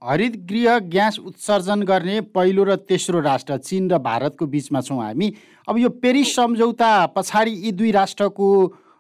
हरित 0.03 0.37
गृह 0.49 0.79
ग्यास 0.89 1.19
उत्सर्जन 1.21 1.83
गर्ने 1.83 2.21
पहिलो 2.33 2.65
र 2.65 2.77
तेस्रो 2.89 3.21
राष्ट्र 3.21 3.59
चिन 3.59 3.91
र 3.91 3.99
भारतको 3.99 4.47
बिचमा 4.47 4.81
छौँ 4.81 5.03
हामी। 5.03 5.33
अब 5.69 5.79
यो 5.79 5.89
पेरिस 6.03 6.35
सम्झौता 6.37 6.91
पछाडि 7.13 7.53
यी 7.67 7.73
दुई 7.73 7.91
राष्ट्रको 7.93 8.49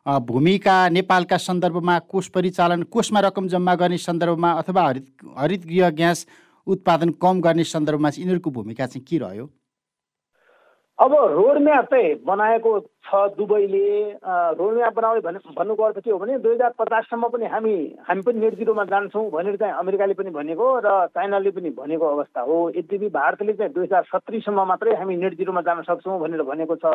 भूमिका 0.07 0.77
नेपालका 0.89 1.37
सन्दर्भमा 1.41 1.99
कोष 2.13 2.29
परिचालन 2.29 2.83
कोषमा 2.93 3.21
रकम 3.21 3.49
जम्मा 3.49 3.75
गर्ने 3.75 3.99
सन्दर्भमा 3.99 4.53
अथवा 4.53 4.87
हरित 4.87 5.07
हरित 5.39 5.67
गृह 5.67 5.91
ग्यास 5.91 6.27
उत्पादन 6.67 7.11
कम 7.23 7.41
गर्ने 7.41 7.65
सन्दर्भमा 7.65 8.09
यिनीहरूको 8.19 8.51
भूमिका 8.51 8.87
चाहिँ 8.87 9.05
के 9.09 9.19
रह्यो? 9.19 9.51
अब 10.99 11.13
रोडम्याप 11.13 11.85
चाहिँ 11.91 12.15
बनाएको 12.25 12.71
छ 12.81 13.15
दुबईले 13.37 13.87
रोडम्याप 14.59 14.95
बनाउने 14.95 15.21
भने 15.21 15.39
भन्नुको 15.59 15.83
अर्थ 15.83 15.99
के 15.99 16.11
हो 16.11 16.19
भने 16.19 16.39
दुई 16.39 16.55
हजार 16.55 16.73
पचाससम्म 16.79 17.29
पनि 17.29 17.47
हामी 17.51 17.75
हामी 18.07 18.23
पनि 18.23 18.41
नेट 18.41 18.55
जिरोमा 18.59 18.85
जान्छौँ 18.87 19.31
भनेर 19.31 19.57
चाहिँ 19.57 19.75
अमेरिकाले 19.75 20.15
पनि 20.15 20.31
भनेको 20.31 20.67
र 20.87 21.07
चाइनाले 21.11 21.51
पनि 21.51 21.71
भनेको 21.75 22.07
अवस्था 22.07 22.41
हो। 22.41 22.59
यद्यपि 22.79 23.09
भारतले 23.11 23.53
चाहिँ 23.53 23.73
दुई 23.75 23.85
हजार 23.85 24.03
सत्तरीसम्म 24.07 24.67
मात्रै 24.71 24.95
हामी 24.95 25.17
नेट 25.17 25.35
जिरोमा 25.35 25.61
जान 25.67 25.83
सक्छौँ 25.83 26.21
भनेर 26.21 26.43
भनेको 26.47 26.77
छ। 26.79 26.87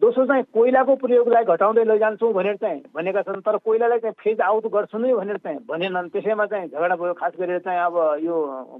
दोस्रो 0.00 0.26
चाहिँ 0.26 0.44
कोइलाको 0.54 0.94
प्रयोगलाई 1.02 1.44
घटाउँदै 1.44 1.84
लैजान्छौँ 1.90 2.32
भनेर 2.32 2.56
चाहिँ 2.62 2.82
भनेका 2.94 3.22
छन् 3.26 3.42
तर 3.42 3.56
कोइलालाई 3.66 3.98
चाहिँ 3.98 4.14
फेज 4.22 4.40
आउट 4.46 4.66
गर्छु 4.70 4.98
नै 4.98 5.14
भनेर 5.14 5.36
चाहिँ 5.42 5.58
भनेनन्। 5.66 6.08
त्यसैमा 6.14 6.46
चाहिँ 6.46 6.70
झगडा 6.70 6.96
भयो 7.02 7.14
खास 7.18 7.32
गरेर 7.34 7.58
चाहिँ 7.66 7.80
अब 7.82 7.98
यो 8.22 8.36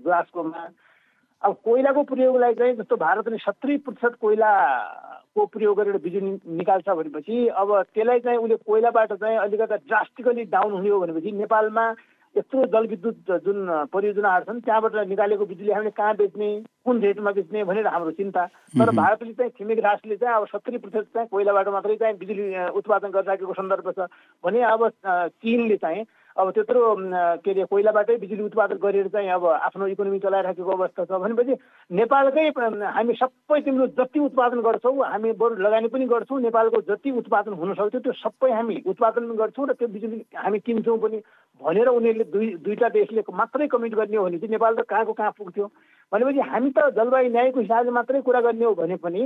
ग्लासकोमा 0.07 0.63
अब 1.45 1.57
कोइलाको 1.65 2.03
प्रयोगलाई 2.03 2.55
चाहिँ 2.55 2.75
जस्तो 2.75 2.97
भारतले 2.97 3.37
सत्तरी 3.37 3.77
प्रतिशत 3.79 4.15
कोइलाको 4.21 5.47
प्रयोग 5.47 5.77
गरेर 5.77 5.97
बिजुली 5.99 6.31
निकाल्छ 6.57 6.89
भनेपछि 6.89 7.47
अब 7.53 7.73
त्यसलाई 7.95 8.21
चाहिँ 8.21 8.39
उसले 8.39 8.57
कोइलाबाट 8.65 9.13
चाहिँ 9.13 9.37
अलिकति 9.39 9.77
ड्रास्टिकली 9.87 10.45
डाउन 10.49 10.73
हुने 10.73 10.89
हो 10.89 11.01
भनेपछि 11.01 11.33
नेपालमा 11.33 11.85
यत्रो 12.37 12.65
जलविद्युत 12.67 13.45
जुन 13.45 13.61
परियोजनाहरू 13.93 14.45
छन् 14.45 14.61
त्यहाँबाट 14.61 14.97
निकालेको 15.09 15.47
बिजुली 15.47 15.73
हामीले 15.73 15.91
कहाँ 15.91 16.15
बेच्ने? 16.17 16.51
कुन 16.85 17.01
रेटमा 17.01 17.31
बेच्ने 17.33 17.65
भनेर 17.65 17.87
हाम्रो 17.87 18.11
चिन्ता। 18.13 18.45
तर 18.79 18.91
भारतले 18.93 19.33
चाहिँ 19.33 19.51
छिमेकी 19.59 19.81
राष्ट्रले 19.81 20.17
चाहिँ 20.17 20.37
अब 20.37 20.47
सत्तरी 20.53 20.79
प्रतिशत 20.79 21.09
चाहिँ 21.15 21.29
कोइलाबाट 21.33 21.69
मात्रै 21.69 21.97
चाहिँ 21.97 22.17
बिजुली 22.19 22.45
उत्पादन 22.77 23.09
गरिराखेको 23.09 23.55
सन्दर्भ 23.55 23.91
छ 23.97 24.09
भने 24.45 24.61
अब 24.69 24.89
चिनले 25.41 25.77
चाहिँ 25.81 26.05
अब 26.37 26.51
त्यत्रो 26.51 26.83
के 27.47 27.51
अरे 27.51 27.65
कोइलाबाटै 27.71 28.17
बिजुली 28.19 28.43
उत्पादन 28.43 28.77
गरेर 28.83 29.09
चाहिँ 29.09 29.29
अब 29.31 29.45
आफ्नो 29.47 29.87
इकोनोमी 29.87 30.19
चलाइराखेको 30.19 30.71
अवस्था 30.71 31.05
छ। 31.05 31.11
भनेपछि 31.15 31.55
नेपालकै 31.95 32.47
हामी 32.59 33.15
सबै 33.15 33.61
तिम्रो 33.63 33.87
जति 33.95 34.19
उत्पादन 34.19 34.61
गर्छौँ 34.67 34.99
हामी 35.15 35.33
बरु 35.39 35.63
लगानी 35.63 35.89
पनि 35.95 36.07
गर्छौँ 36.11 36.41
नेपालको 36.43 36.81
जति 36.91 37.11
उत्पादन 37.23 37.53
हुन 37.55 37.75
सक्थ्यो 37.75 38.01
त्यो 38.01 38.13
सबै 38.19 38.51
हामी 38.51 38.83
उत्पादन 38.83 39.29
पनि 39.31 39.37
गर्छौँ 39.39 39.69
र 39.69 39.73
त्यो 39.79 39.89
बिजुली 39.95 40.19
हामी 40.35 40.59
किन्छौँ 40.59 40.99
पनि 40.99 41.23
भनेर 41.61 41.89
उनीहरूले 41.89 42.25
दुई 42.35 42.47
दुईवटा 42.67 42.89
देशले 42.99 43.23
मात्रै 43.31 43.67
कमिट 43.71 43.95
गर्ने 43.95 44.17
हो 44.17 44.25
भने 44.27 44.39
चाहिँ 44.43 44.51
नेपाल 44.51 44.75
त 44.75 44.91
कहाँको 44.91 45.13
कहाँ 45.15 45.33
पुग्थ्यो? 45.39 45.71
भनेपछि 46.13 46.41
हामी 46.51 46.71
त 46.77 46.91
जलवायु 46.97 47.31
न्यायको 47.31 47.61
हिसाबले 47.61 47.91
मात्रै 47.91 48.21
कुरा 48.27 48.41
गर्ने 48.47 48.65
हो 48.65 48.75
भने 48.75 48.97
पनि 49.03 49.23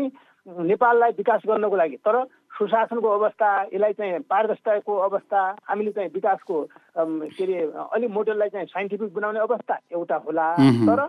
नेपाललाई 0.46 1.10
विकास 1.18 1.42
गर्नको 1.48 1.76
लागि। 1.76 1.96
तर 2.06 2.16
सुशासनको 2.58 3.08
अवस्था 3.08 3.48
यसलाई 3.74 3.92
चाहिँ 3.98 4.20
पारदर्शिताको 4.30 4.92
अवस्था 5.08 5.40
हामीले 5.68 5.92
चाहिँ 5.96 6.10
विकासको 6.14 6.56
के 6.98 7.44
अरे 7.44 7.56
अलिक 7.94 8.10
मोडललाई 8.10 8.48
चाहिँ 8.48 8.66
साइन्टिफिक 8.66 9.14
बनाउने 9.14 9.40
अवस्था 9.40 9.74
एउटा 9.92 10.16
होला। 10.26 10.46
तर 10.88 11.00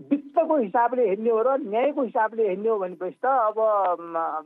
वित्तको 0.00 0.56
हिसाबले 0.56 1.02
हेर्ने 1.08 1.30
हो 1.30 1.40
र 1.44 1.56
न्यायको 1.60 2.02
हिसाबले 2.02 2.48
हेर्ने 2.48 2.68
हो 2.68 2.76
भनेपछि 2.80 3.18
त 3.20 3.26
अब 3.28 3.58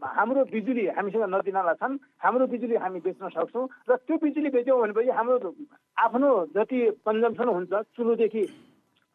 हाम्रो 0.03 0.45
बिजुली 0.51 0.87
हामीसँग 0.99 1.25
नदीनाला 1.31 1.75
छन्। 1.79 1.99
हाम्रो 2.19 2.47
बिजुली 2.51 2.77
हामी 2.83 3.01
बेच्न 3.07 3.29
सक्छौँ 3.31 3.67
र 3.91 3.97
त्यो 4.03 4.17
बिजुली 4.19 4.51
बेच्यौँ 4.51 4.81
भनेपछि 4.83 5.11
हाम्रो 5.15 5.55
आफ्नो 5.95 6.31
जति 6.59 6.79
कन्जम्सन 7.07 7.49
हुन्छ 7.55 7.73
चुलोदेखि 7.95 8.43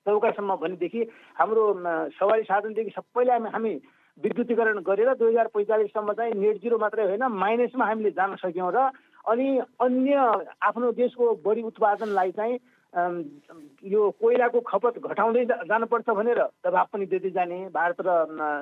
चौकासम्म 0.10 0.56
भनेदेखि 0.58 1.02
हाम्रो 1.36 1.64
सवारी 2.16 2.44
साधनदेखि 2.46 2.92
सबैलाई 2.92 3.40
हामी 3.40 3.50
हामी 3.52 3.74
विद्युतीकरण 4.18 4.80
गरेर 4.82 5.14
दुई 5.16 5.30
हजार 5.30 5.48
पैँतालिससम्म 5.54 6.14
चाहिँ 6.14 6.34
नेट 6.36 6.62
जिरो 6.62 6.78
मात्रै 6.78 7.06
होइन 7.06 7.24
माइनसमा 7.36 7.86
हामीले 7.86 8.12
जान 8.14 8.36
सक्यौँ 8.38 8.72
र 8.72 8.90
अनि 9.26 9.48
अन्य 9.80 10.16
आफ्नो 10.62 10.92
देशको 10.94 11.34
बढी 11.40 11.62
उत्पादनलाई 11.64 12.32
चाहिँ 12.34 12.60
यो 13.86 14.10
कोइलाको 14.18 14.60
खपत 14.62 15.00
घटाउँदै 15.00 15.46
जानुपर्छ 15.46 16.10
भनेर 16.12 16.42
दबाब 16.60 16.88
पनि 16.90 17.06
दिँदै 17.06 17.30
जाने 17.30 17.60
भारत 17.70 18.00
र 18.02 18.10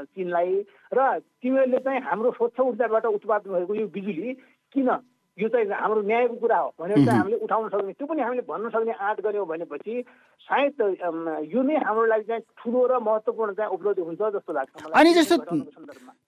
चिनलाई 0.05 0.53
र 0.91 0.99
तिमीहरूले 1.41 1.79
चाहिँ 1.79 2.01
हाम्रो 2.03 2.31
स्वच्छ 2.31 2.59
ऊर्जाबाट 2.59 3.05
उत्पादन 3.07 3.51
भएको 3.51 3.75
यो 3.75 3.87
बिजुली 3.89 4.33
किन 4.75 4.89
यो 5.37 5.47
चाहिँ 5.53 5.69
हाम्रो 5.69 6.01
न्यायको 6.01 6.35
कुरा 6.41 6.57
हो। 6.57 6.69
भनेर 6.81 7.05
चाहिँ 7.05 7.19
हामीले 7.19 7.37
उठाउन 7.45 7.69
सक्ने 7.69 7.93
त्यो 7.93 8.07
पनि 8.07 8.21
हामीले 8.21 8.43
भन्न 8.49 8.69
सक्ने 8.73 8.93
आँट 8.97 9.17
गऱ्यौँ 9.21 9.45
भनेपछि 9.47 9.93
सायद 10.49 10.81
यो 11.53 11.61
नै 11.61 11.75
हाम्रो 11.85 12.05
लागि 12.09 12.25
चाहिँ 12.29 12.41
ठुलो 12.57 12.81
र 12.89 12.93
महत्त्वपूर्ण 12.97 13.53
चाहिँ 13.53 13.71
उपलब्धि 13.77 14.01
हुन्छ 14.01 14.21
जस्तो 14.33 14.51
लाग्छ 14.53 14.73
अनि 14.97 15.13
जस्तो 15.13 15.35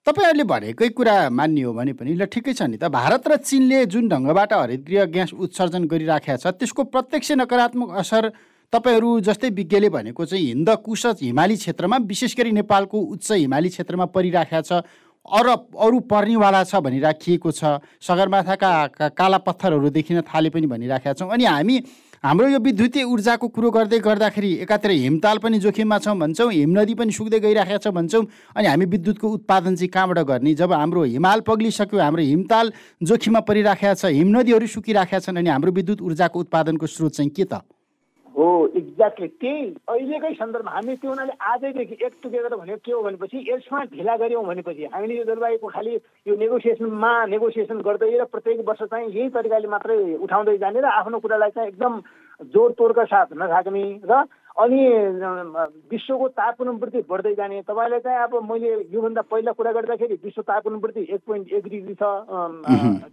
तपाईँहरूले 0.06 0.44
भनेकै 0.46 0.88
कुरा 0.94 1.16
मान्ने 1.30 1.62
हो 1.62 1.72
भने 1.74 1.92
पनि 1.98 2.14
ल 2.14 2.24
ठिकै 2.30 2.54
छ 2.54 2.70
नि 2.70 2.78
त। 2.78 2.86
भारत 2.86 3.26
र 3.26 3.36
चिनले 3.42 3.84
जुन 3.90 4.08
ढङ्गबाट 4.08 4.52
हरितगृह 4.52 5.04
ग्यास 5.10 5.30
उत्सर्जन 5.34 5.84
गरिराखेका 5.90 6.36
छ 6.38 6.54
त्यसको 6.54 6.82
प्रत्यक्ष 6.94 7.32
नकारात्मक 7.42 7.90
असर 7.98 8.30
तपाईँहरू 8.72 9.08
जस्तै 9.26 9.48
विज्ञले 9.50 9.88
भनेको 9.90 10.24
चाहिँ 10.30 10.46
हिन्द 10.46 10.70
कुश 10.86 11.06
हिमाली 11.18 11.56
क्षेत्रमा 11.58 11.96
विशेष 12.06 12.36
गरी 12.38 12.50
नेपालको 12.54 12.98
उच्च 13.14 13.32
हिमाली 13.32 13.68
क्षेत्रमा 13.74 14.06
परिराखेका 14.14 14.60
छ। 14.62 14.72
अरब 15.26 15.66
अरू 15.78 15.98
पर्नेवाला 16.10 16.62
छ 16.64 16.76
भनिराखिएको 16.80 17.50
छ। 17.52 17.78
सगरमाथाका 18.00 19.08
काला 19.12 19.38
पत्थरहरू 19.38 19.90
देखिन 19.90 20.20
थाले 20.24 20.50
पनि 20.50 20.66
भनिराखेका 20.66 21.12
छौँ। 21.12 21.30
अनि 21.30 21.44
हामी 21.44 21.76
हाम्रो 22.24 22.48
यो 22.48 22.58
विद्युतीय 22.60 23.04
ऊर्जाको 23.04 23.48
कुरो 23.48 23.70
गर्दै 23.70 23.98
गर्दाखेरि 23.98 24.52
एकातिर 24.64 24.90
हिमताल 24.90 25.38
पनि 25.38 25.58
जोखिममा 25.58 25.98
छौँ 25.98 26.16
भन्छौँ 26.18 26.50
हिमनदी 26.52 26.94
पनि 26.94 27.12
सुक्दै 27.12 27.40
गइराखेको 27.40 27.78
छ 27.78 27.88
भन्छौँ। 27.96 28.24
अनि 28.56 28.66
हामी 28.68 28.84
विद्युतको 28.84 29.28
उत्पादन 29.28 29.76
चाहिँ 29.76 29.88
कहाँबाट 29.88 30.18
गर्ने? 30.28 30.54
जब 30.54 30.72
हाम्रो 30.72 31.04
हिमाल 31.04 31.40
पग्लिसक्यो 31.48 32.00
हाम्रो 32.00 32.22
हिमताल 32.22 32.72
जोखिममा 33.02 33.40
परिराखेका 33.40 33.94
छ 33.94 34.04
हिमनदीहरू 34.12 34.66
सुकिराखेका 34.68 35.18
छन् 35.20 35.38
अनि 35.38 35.48
हाम्रो 35.48 35.72
विद्युत 35.72 36.00
ऊर्जाको 36.02 36.40
उत्पादनको 36.40 36.86
स्रोत 36.86 37.12
चाहिँ 37.16 37.30
के 37.30 37.44
त? 37.44 37.64
हो 38.36 38.46
एक्ज्याक्टली 38.76 39.26
त्यही 39.36 39.62
अहिलेकै 39.88 40.32
सन्दर्भमा 40.34 40.70
हामी 40.70 40.94
त्यो 40.96 41.10
हुनाले 41.10 41.32
आजैदेखि 41.44 41.96
एक 42.00 42.12
टुगेदर 42.22 42.54
भनेको 42.54 42.78
के 42.78 42.92
हो 42.92 43.02
भनेपछि 43.02 43.38
यसमा 43.48 43.82
ढिला 43.90 44.16
गऱ्यौँ 44.16 44.44
भनेपछि 44.44 44.84
हामीले 44.86 45.16
यो 45.16 45.24
जलवायुको 45.24 45.68
खालि 45.68 45.94
यो 46.26 46.36
नेगोसिएसनमा 46.36 47.12
नेगोसिएसन 47.26 47.80
गर्दै 47.82 48.10
र 48.14 48.24
प्रत्येक 48.26 48.60
वर्ष 48.68 48.82
चाहिँ 48.84 49.08
यही 49.08 49.28
तरिकाले 49.30 49.68
मात्रै 49.68 49.98
उठाउँदै 50.20 50.56
जाने 50.58 50.80
र 50.80 50.86
आफ्नो 50.94 51.18
कुरालाई 51.18 51.50
चाहिँ 51.50 51.68
एकदम 51.68 52.00
जोड 52.50 52.72
तोडका 52.74 53.04
साथ 53.06 53.34
नथाक्ने 53.34 53.84
र 54.04 54.22
अनि 54.60 54.82
विश्वको 55.90 56.28
तापक्रम 56.28 56.76
वृद्धि 56.76 57.00
बढ्दै 57.10 57.34
जाने। 57.34 57.60
तपाईँलाई 57.64 58.00
चाहिँ 58.00 58.18
अब 58.22 58.32
मैले 58.50 58.70
योभन्दा 58.92 59.22
पहिला 59.30 59.52
कुरा 59.56 59.72
गर्दाखेरि 59.72 60.14
विश्व 60.24 60.42
तापक्रम 60.42 60.78
वृद्धि 60.84 61.06
एक 61.14 61.20
पोइन्ट 61.26 61.52
एक 61.52 61.64
डिग्री 61.64 61.94
छ 61.94 62.04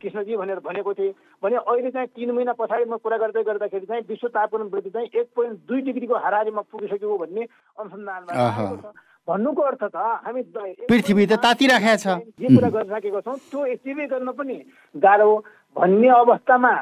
कृष्णजी 0.02 0.36
भनेर 0.38 0.60
भनेको 0.60 0.94
थिएँ। 0.94 1.14
भने 1.44 1.56
अहिले 1.58 1.92
चाहिँ 1.92 2.08
तिन 2.16 2.32
महिना 2.32 2.54
पछाडि 2.60 2.86
म 2.92 2.98
कुरा 3.00 3.18
गर्दै 3.18 3.44
गर्दाखेरि 3.44 3.86
चाहिँ 3.86 4.04
विश्व 4.10 4.28
तापक्रम 4.28 4.68
वृद्धि 4.74 4.90
चाहिँ 4.90 5.10
एक 5.16 5.28
पोइन्ट 5.36 5.60
दुई 5.68 5.82
डिग्रीको 5.88 6.16
हाराहारीमा 6.16 6.62
पुगिसक्यो 6.72 7.18
भन्ने 7.18 7.44
अनुसन्धानमा 7.80 8.92
भन्नुको 9.28 9.62
अर्थ 9.62 9.84
त 9.84 9.96
हामी 10.26 10.42
पृथ्वी 10.90 11.26
त 11.28 11.34
तातिराखेको 11.44 11.96
छ। 12.04 12.08
जे 12.40 12.48
कुरा 12.56 12.70
गरिराखेको 12.76 13.22
छौँ। 13.22 13.38
त्यो 13.52 13.66
एचिभै 13.76 14.06
गर्न 14.08 14.32
पनि 14.40 14.58
गाह्रो 14.96 15.32
भन्ने 15.76 16.10
अवस्थामा 16.10 16.74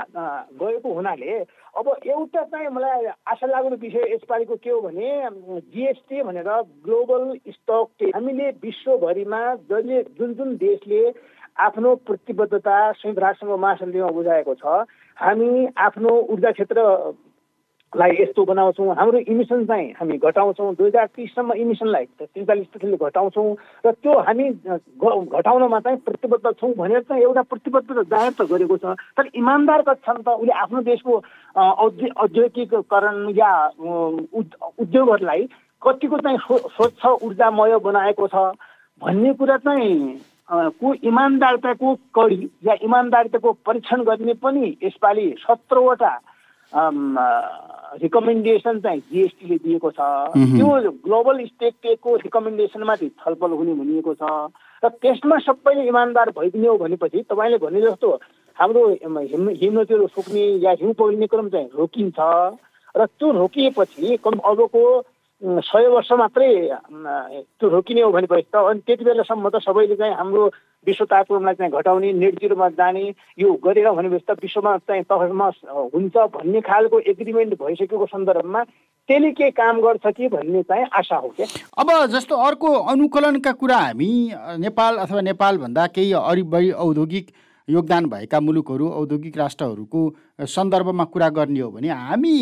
गएको 0.62 0.94
हुनाले 0.94 1.32
अब 1.76 1.88
एउटा 2.08 2.42
चाहिँ 2.48 2.70
मलाई 2.72 3.06
आशा 3.28 3.48
लाग्ने 3.48 3.76
विषय 3.76 4.14
यसपालिको 4.14 4.56
के 4.64 4.70
हो 4.70 4.80
भने 4.82 5.10
जिएसटी 5.74 6.22
भनेर 6.24 6.50
ग्लोबल 6.86 7.24
स्टक 7.50 8.12
हामीले 8.16 8.50
विश्वभरिमा 8.64 9.42
जसले 9.68 10.02
जुन 10.16 10.34
जुन 10.40 10.56
देशले 10.64 11.02
आफ्नो 11.66 11.96
प्रतिबद्धता 12.08 12.78
संयुक्त 12.92 13.20
राष्ट्रसङ्घ 13.20 13.60
महासन्धिमा 13.60 14.08
बुझाएको 14.16 14.54
छ 14.56 14.88
हामी 15.18 15.68
आफ्नो 15.88 16.12
ऊर्जा 16.32 16.52
क्षेत्र 16.52 16.80
लाई 17.96 18.12
यस्तो 18.20 18.44
बनाउँछौँ। 18.46 18.96
हाम्रो 18.96 19.20
इमिसन 19.32 19.66
चाहिँ 19.66 19.92
हामी 20.00 20.18
घटाउँछौँ। 20.18 20.74
दुई 20.76 20.88
हजार 20.88 21.06
तिससम्म 21.16 21.54
इमिसनलाई 21.54 22.06
त्रिचालिस 22.20 22.68
प्रतिशतले 22.68 22.98
घटाउँछौँ 22.98 23.56
र 23.86 23.92
त्यो 23.92 24.14
हामी 24.20 24.50
घटाउनमा 24.52 25.80
चाहिँ 25.80 26.00
प्रतिबद्ध 26.04 26.52
छौँ 26.60 26.74
भनेर 26.76 27.02
चाहिँ 27.08 27.24
एउटा 27.24 27.42
प्रतिबद्धता 27.42 28.04
जाहेर 28.04 28.34
त 28.36 28.42
गरेको 28.52 28.78
छ। 28.78 29.00
तर 29.16 29.26
इमान्दार 29.36 29.82
छन् 29.96 30.24
त 30.24 30.28
उसले 30.28 30.52
आफ्नो 30.52 30.82
देशको 30.92 31.14
औद्योगिकरण 31.56 33.18
या 33.36 33.52
उद्योगहरूलाई 34.84 35.42
कतिको 35.82 36.18
चाहिँ 36.18 36.38
स्वच्छ 36.76 37.06
ऊर्जामय 37.06 37.78
बनाएको 37.80 38.28
छ 38.28 38.36
भन्ने 39.02 39.34
कुरा 39.40 39.58
चाहिँ 39.58 40.20
को 40.52 40.94
इमान्दारताको 40.94 41.94
कडी 42.16 42.50
या 42.68 42.74
इमान्दारिताको 42.84 43.52
परीक्षण 43.66 44.04
गर्ने 44.04 44.34
पनि 44.44 44.78
यसपालि 44.84 45.26
सत्रवटा 45.42 46.14
रिकमेन्डेसन 46.76 48.80
चाहिँ 48.80 49.02
जिएसटीले 49.12 49.58
दिएको 49.64 49.92
छ। 49.92 50.00
त्यो 50.36 50.92
ग्लोबल 51.06 51.46
स्टेकको 51.46 52.16
रिकमेन्डेसनमाथि 52.16 53.08
छलफल 53.24 53.52
हुने 53.52 53.74
भनिएको 53.74 54.14
छ। 54.14 54.52
र 54.84 54.90
त्यसमा 55.02 55.38
सबैले 55.40 55.88
इमान्दार 55.88 56.30
भइदिने 56.36 56.68
हो 56.68 56.78
भनेपछि 56.78 57.22
तपाईँले 57.32 57.58
भने 57.58 57.82
जस्तो 57.82 58.12
हाम्रो 58.60 58.88
हिम 59.04 59.50
हिमनदीहरू 59.50 60.08
सुक्ने 60.08 60.46
या 60.64 60.72
हिउँ 60.80 60.94
पहिरिने 60.94 61.28
क्रम 61.28 61.50
चाहिँ 61.50 61.70
रोकिन्छ। 61.80 62.20
र 62.96 63.06
त्यो 63.06 63.32
रोकिएपछि 63.32 64.18
कम 64.24 64.40
अबको 64.44 64.84
सय 65.44 65.88
वर्ष 65.88 66.12
मात्रै 66.12 66.48
त्यो 66.72 67.70
रोकिने 67.70 68.02
हो 68.02 68.12
भनेपछि 68.12 68.48
त 68.54 68.56
अनि 68.56 68.80
त्यति 68.88 69.04
बेलासम्म 69.04 69.50
त 69.50 69.60
सबैले 69.62 69.96
चाहिँ 69.96 70.16
हाम्रो 70.16 70.46
विश्व 70.88 71.06
तापक्रमलाई 71.06 71.54
चाहिँ 71.56 71.72
घटाउने 71.72 72.12
नेट 72.14 72.40
जिरोमा 72.42 72.70
जाने 72.80 73.04
यो 73.40 73.54
गरेर 73.60 73.92
भनेपछि 73.92 74.26
त 74.30 74.38
विश्वमा 74.42 74.78
चाहिँ 74.88 75.04
तहमा 75.04 75.48
हुन्छ 75.94 76.16
भन्ने 76.36 76.62
खालको 76.62 77.00
एग्रिमेन्ट 77.12 77.54
भइसकेको 77.62 78.06
सन्दर्भमा 78.06 78.64
त्यसले 78.64 79.32
के 79.32 79.50
काम 79.52 79.82
गर्छ 79.82 80.08
कि 80.08 80.28
भन्ने 80.30 80.62
चाहिँ 80.64 80.86
आशा 80.94 81.16
हो 81.16 81.30
क्या। 81.36 81.48
अब 81.78 81.90
जस्तो 82.16 82.36
अर्को 82.36 82.72
अनुकूलनका 82.94 83.52
कुरा 83.60 83.78
हामी 83.78 84.12
नेपाल 84.64 84.98
अथवा 85.04 85.22
नेपालभन्दा 85.22 85.88
केही 85.98 86.44
बढी 86.48 86.72
औद्योगिक 86.72 87.32
योगदान 87.68 88.06
भएका 88.06 88.40
मुलुकहरू 88.40 88.90
औद्योगिक 89.02 89.38
राष्ट्रहरूको 89.38 90.02
सन्दर्भमा 90.48 91.04
कुरा 91.14 91.30
गर्ने 91.38 91.60
हो 91.60 91.70
भने 91.72 91.90
हामी 91.90 92.38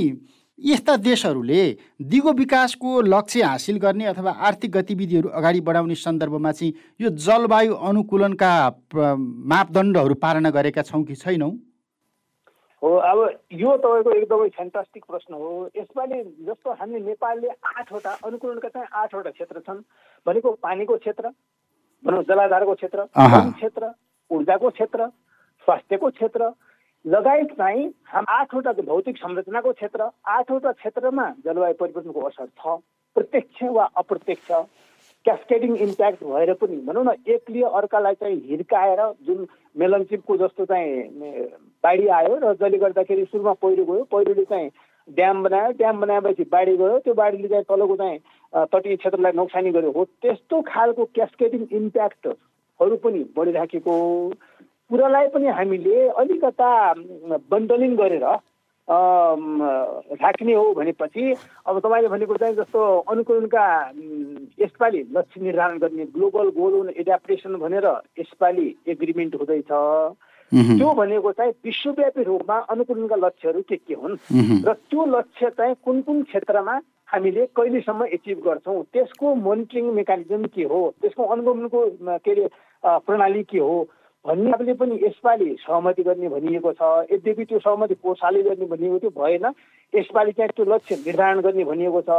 यस्ता 0.60 0.96
देशहरूले 0.96 1.62
दिगो 2.02 2.32
विकासको 2.34 3.02
लक्ष्य 3.02 3.42
हासिल 3.44 3.78
गर्ने 3.80 4.06
अथवा 4.06 4.32
आर्थिक 4.48 4.72
गतिविधिहरू 4.72 5.30
अगाडि 5.30 5.62
बढाउने 5.62 5.96
सन्दर्भमा 5.96 6.52
चाहिँ 6.52 6.74
यो 7.02 7.10
जलवायु 7.10 7.74
अनुकूलनका 7.74 8.52
मापदण्डहरू 8.94 10.16
पालना 10.16 10.50
गरेका 10.50 10.82
छौँ 10.82 11.04
कि 11.04 11.16
छैनौँ? 11.16 11.52
हो 12.82 12.90
अब 13.10 13.20
यो 13.52 13.78
तपाईँको 13.78 14.12
एकदमै 14.12 14.50
फ्यान्टास्टिक 14.50 15.04
प्रश्न 15.06 15.34
हो। 15.34 15.70
यसपालि 15.78 16.22
जस्तो 16.46 16.72
हामी 16.72 17.00
नेपालले 17.02 17.50
आठवटा 17.50 18.12
अनुकूलनका 18.24 18.70
चाहिँ 18.70 18.88
आठवटा 18.94 19.30
क्षेत्र 19.32 19.60
छन्। 19.60 19.82
भनेको 20.28 20.52
पानीको 20.64 20.98
क्षेत्र 20.98 21.30
भनौँ 22.04 22.24
जलाधारको 22.30 22.74
क्षेत्र 22.76 23.08
क्षेत्र 23.10 23.92
ऊर्जाको 24.32 24.70
क्षेत्र 24.70 25.08
स्वास्थ्यको 25.68 26.10
क्षेत्र 26.10 26.52
लगायत 27.06 27.52
चाहिँ 27.58 27.90
हाम 28.08 28.26
आठवटा 28.30 28.72
भौतिक 28.84 29.18
संरचनाको 29.18 29.72
क्षेत्र 29.72 30.10
आठवटा 30.36 30.72
क्षेत्रमा 30.72 31.30
जलवायु 31.46 31.74
परिवर्तनको 31.80 32.22
असर 32.28 32.46
छ। 32.46 32.80
प्रत्यक्ष 33.16 33.64
वा 33.72 33.84
अप्रत्यक्ष 33.98 34.52
क्यास्केडिङ 35.26 35.76
इम्प्याक्ट 35.84 36.24
भएर 36.24 36.54
पनि 36.62 36.78
भनौँ 36.88 37.04
न 37.06 37.16
एकले 37.28 37.62
अर्कालाई 37.80 38.14
चाहिँ 38.22 38.40
हिर्काएर 38.48 39.02
जुन 39.28 39.46
मेलनचिपको 39.76 40.38
जस्तो 40.38 40.66
चाहिँ 40.66 40.88
बाढी 41.84 42.08
आयो 42.08 42.36
र 42.40 42.54
जसले 42.54 42.78
गर्दाखेरि 42.78 43.26
सुरुमा 43.26 43.54
पहिरो 43.60 43.86
गयो 43.86 44.04
पहिरोले 44.12 44.46
चाहिँ 44.46 44.70
ड्याम 45.08 45.44
बनायो 45.44 45.72
ड्याम 45.80 46.00
बनाएपछि 46.02 46.44
बाढी 46.52 46.76
गयो 46.78 47.00
त्यो 47.04 47.14
बाढीले 47.14 47.48
चाहिँ 47.48 47.66
तलको 47.70 47.96
चाहिँ 47.96 48.20
तटीय 48.74 48.96
क्षेत्रलाई 48.96 49.32
नोक्सानी 49.36 49.72
गर्यो 49.72 49.92
हो। 49.92 50.04
त्यस्तो 50.24 50.62
खालको 50.68 51.06
क्यास्केडिङ 51.16 51.68
इम्प्याक्टहरू 51.72 52.96
पनि 53.04 53.24
बढिराखेको 53.38 53.96
कुरालाई 54.94 55.28
पनि 55.34 55.48
हामीले 55.58 55.96
अलिकता 56.22 56.70
बन्डलिङ 57.50 57.96
गरेर 57.98 58.26
राख्ने 60.22 60.54
हो 60.54 60.66
भनेपछि 60.78 61.24
अब 61.66 61.80
तपाईँले 61.82 62.10
भनेको 62.14 62.36
चाहिँ 62.38 62.56
जस्तो 62.56 62.82
अनुकूलनका 63.10 63.66
यसपालि 64.62 65.02
लक्ष्य 65.18 65.42
निर्धारण 65.42 65.78
गर्ने 65.82 66.06
ग्लोबल 66.14 66.50
गोल 66.54 66.94
एडाप्टेसन 66.94 67.56
भनेर 67.64 67.88
यसपालि 68.22 68.68
एग्रिमेन्ट 68.94 69.36
हुँदैछ। 69.36 69.72
त्यो 70.52 70.94
भनेको 70.94 71.32
चाहिँ 71.32 71.54
विश्वव्यापी 71.66 72.24
रूपमा 72.24 72.58
अनुकूलनका 72.70 73.16
लक्ष्यहरू 73.26 73.62
के 73.66 73.76
के 73.82 73.94
हुन्? 73.98 74.18
र 74.62 74.74
त्यो 74.94 75.06
लक्ष्य 75.18 75.50
चाहिँ 75.58 75.76
कुन 75.86 76.02
कुन 76.06 76.22
क्षेत्रमा 76.30 76.76
हामीले 77.14 77.46
कहिलेसम्म 77.58 78.06
एचिभ 78.14 78.38
गर्छौँ? 78.46 78.84
त्यसको 78.94 79.36
मोनिटरिङ 79.42 79.86
मेकानिजम 79.98 80.46
के 80.54 80.64
हो? 80.70 80.82
त्यसको 81.02 81.24
अनुगमनको 81.34 81.82
के 82.22 82.32
अरे 82.32 82.46
प्रणाली 82.84 83.44
के 83.50 83.60
हो? 83.60 83.78
भन्ने 84.26 84.74
पनि 84.80 84.96
यसपालि 85.04 85.56
सहमति 85.62 86.04
गर्ने 86.04 86.30
भनिएको 86.30 86.72
छ। 86.80 86.82
यद्यपि 87.12 87.46
त्यो 87.46 87.60
सहमति 87.60 87.96
पोसाले 88.04 88.42
गर्ने 88.44 88.66
भनिएको 88.66 89.00
थियो 89.00 89.12
भएन। 89.20 89.46
यसपालि 89.94 90.32
चाहिँ 90.32 90.52
त्यो 90.56 90.66
लक्ष्य 90.66 90.96
निर्धारण 91.06 91.42
गर्ने 91.42 91.64
भनिएको 91.64 92.02
छ। 92.08 92.10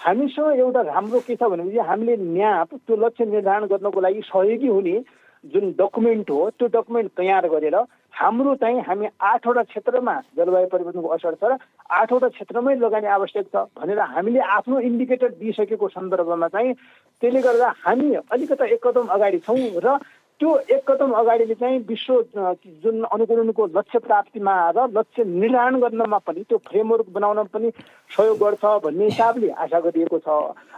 हामीसँग 0.00 0.58
एउटा 0.60 0.80
राम्रो 0.92 1.20
के 1.24 1.36
छ 1.36 1.42
भनेपछि 1.48 1.78
हामीले 1.88 2.16
न्याप 2.16 2.74
त्यो 2.74 2.96
लक्ष्य 2.96 3.24
निर्धारण 3.24 3.66
गर्नको 3.72 4.00
लागि 4.00 4.20
सहयोगी 4.28 4.68
हुने 4.68 4.96
जुन 5.44 5.70
डकुमेन्ट 5.78 6.30
हो 6.30 6.50
त्यो 6.56 6.68
डकुमेन्ट 6.72 7.10
तयार 7.16 7.48
गरेर 7.48 7.76
हाम्रो 8.14 8.54
चाहिँ 8.56 8.80
हामी 8.80 9.06
आठवटा 9.20 9.62
क्षेत्रमा 9.62 10.14
जलवायु 10.36 10.66
परिवर्तनको 10.72 11.08
असर 11.16 11.34
छ 11.40 11.44
र 11.44 11.56
आठवटा 11.90 12.28
क्षेत्रमै 12.28 12.74
लगानी 12.80 13.06
आवश्यक 13.16 13.46
छ 13.52 13.64
भनेर 13.76 14.00
हामीले 14.14 14.40
आफ्नो 14.56 14.78
इन्डिकेटर 14.88 15.28
दिइसकेको 15.40 15.88
सन्दर्भमा 15.96 16.48
चाहिँ 16.48 16.72
त्यसले 17.20 17.40
गर्दा 17.44 17.68
हामी 17.84 18.14
अलिकता 18.32 18.64
एक 18.72 18.80
कदम 18.86 19.06
अगाडि 19.16 19.38
छौँ 19.44 19.58
र 19.84 19.98
त्यो 20.40 20.50
एक 20.74 20.82
कदम 20.90 21.12
अगाडिले 21.14 21.54
चाहिँ 21.54 21.78
विश्व 21.88 22.14
जुन 22.82 23.02
अनुकूलनको 23.06 23.66
लक्ष्य 23.76 23.98
प्राप्तिमा 24.06 24.54
र 24.76 24.86
लक्ष्य 24.90 25.24
निर्धारण 25.24 25.78
गर्नमा 25.80 26.18
पनि 26.26 26.42
त्यो 26.48 26.58
फ्रेमवर्क 26.68 27.06
बनाउन 27.14 27.46
पनि 27.54 27.70
सहयोग 28.16 28.38
गर्छ 28.38 28.64
भन्ने 28.84 29.04
हिसाबले 29.04 29.50
आशा 29.62 29.80
गरिएको 29.80 30.18
छ। 30.18 30.28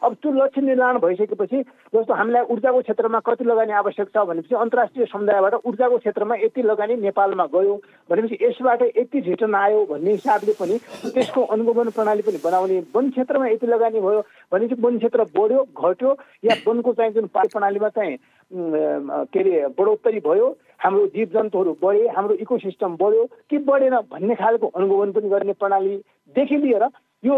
अब 0.04 0.14
त्यो 0.22 0.32
लक्ष्य 0.32 0.60
निर्धारण 0.60 0.98
भइसकेपछि 1.00 1.62
जस्तो 1.94 2.14
हामीलाई 2.14 2.42
ऊर्जाको 2.52 2.80
क्षेत्रमा 2.84 3.20
कति 3.26 3.44
लगानी 3.44 3.72
आवश्यक 3.80 4.08
छ 4.12 4.26
भनेपछि 4.28 4.54
अन्तर्राष्ट्रिय 4.54 5.06
समुदायबाट 5.08 5.54
ऊर्जाको 5.66 5.98
क्षेत्रमा 6.04 6.34
यति 6.44 6.62
लगानी 6.62 6.96
नेपालमा 7.08 7.46
गयो 7.56 7.74
भनेपछि 8.10 8.44
यसबाट 8.44 8.82
यति 8.92 9.20
रिटर्न 9.32 9.54
आयो 9.56 9.84
भन्ने 9.90 10.10
हिसाबले 10.20 10.52
पनि 10.60 10.78
त्यसको 11.16 11.44
अनुगमन 11.56 11.90
प्रणाली 11.96 12.22
पनि 12.28 12.44
बनाउने 12.44 12.78
वन 12.94 13.10
क्षेत्रमा 13.10 13.48
यति 13.48 13.66
लगानी 13.66 14.00
भयो 14.00 14.20
भनेपछि 14.52 14.82
वन 14.84 14.98
क्षेत्र 14.98 15.24
बढ्यो 15.36 15.66
घट्यो 15.80 16.16
या 16.44 16.62
वनको 16.68 16.92
चाहिँ 16.92 17.12
जुन 17.12 17.26
प्रणालीमा 17.34 17.88
चाहिँ 17.98 18.16
के 18.50 19.42
अरे 19.48 19.66
बढोत्तरी 19.78 20.20
भयो 20.20 20.46
हाम्रो 20.78 21.06
जीव 21.06 21.28
जन्तुहरू 21.34 21.72
बढे 21.82 22.06
हाम्रो 22.08 22.34
इकोसिस्टम 22.36 22.96
बढ्यो 22.96 23.24
कि 23.50 23.58
बढेन 23.60 23.94
भन्ने 24.10 24.34
खालको 24.34 24.66
अनुगमन 24.68 25.12
पनि 25.12 25.28
गर्ने 25.28 25.52
प्रणालीदेखि 25.52 26.56
लिएर 26.56 26.84
यो 27.22 27.36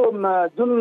जुन 0.57 0.73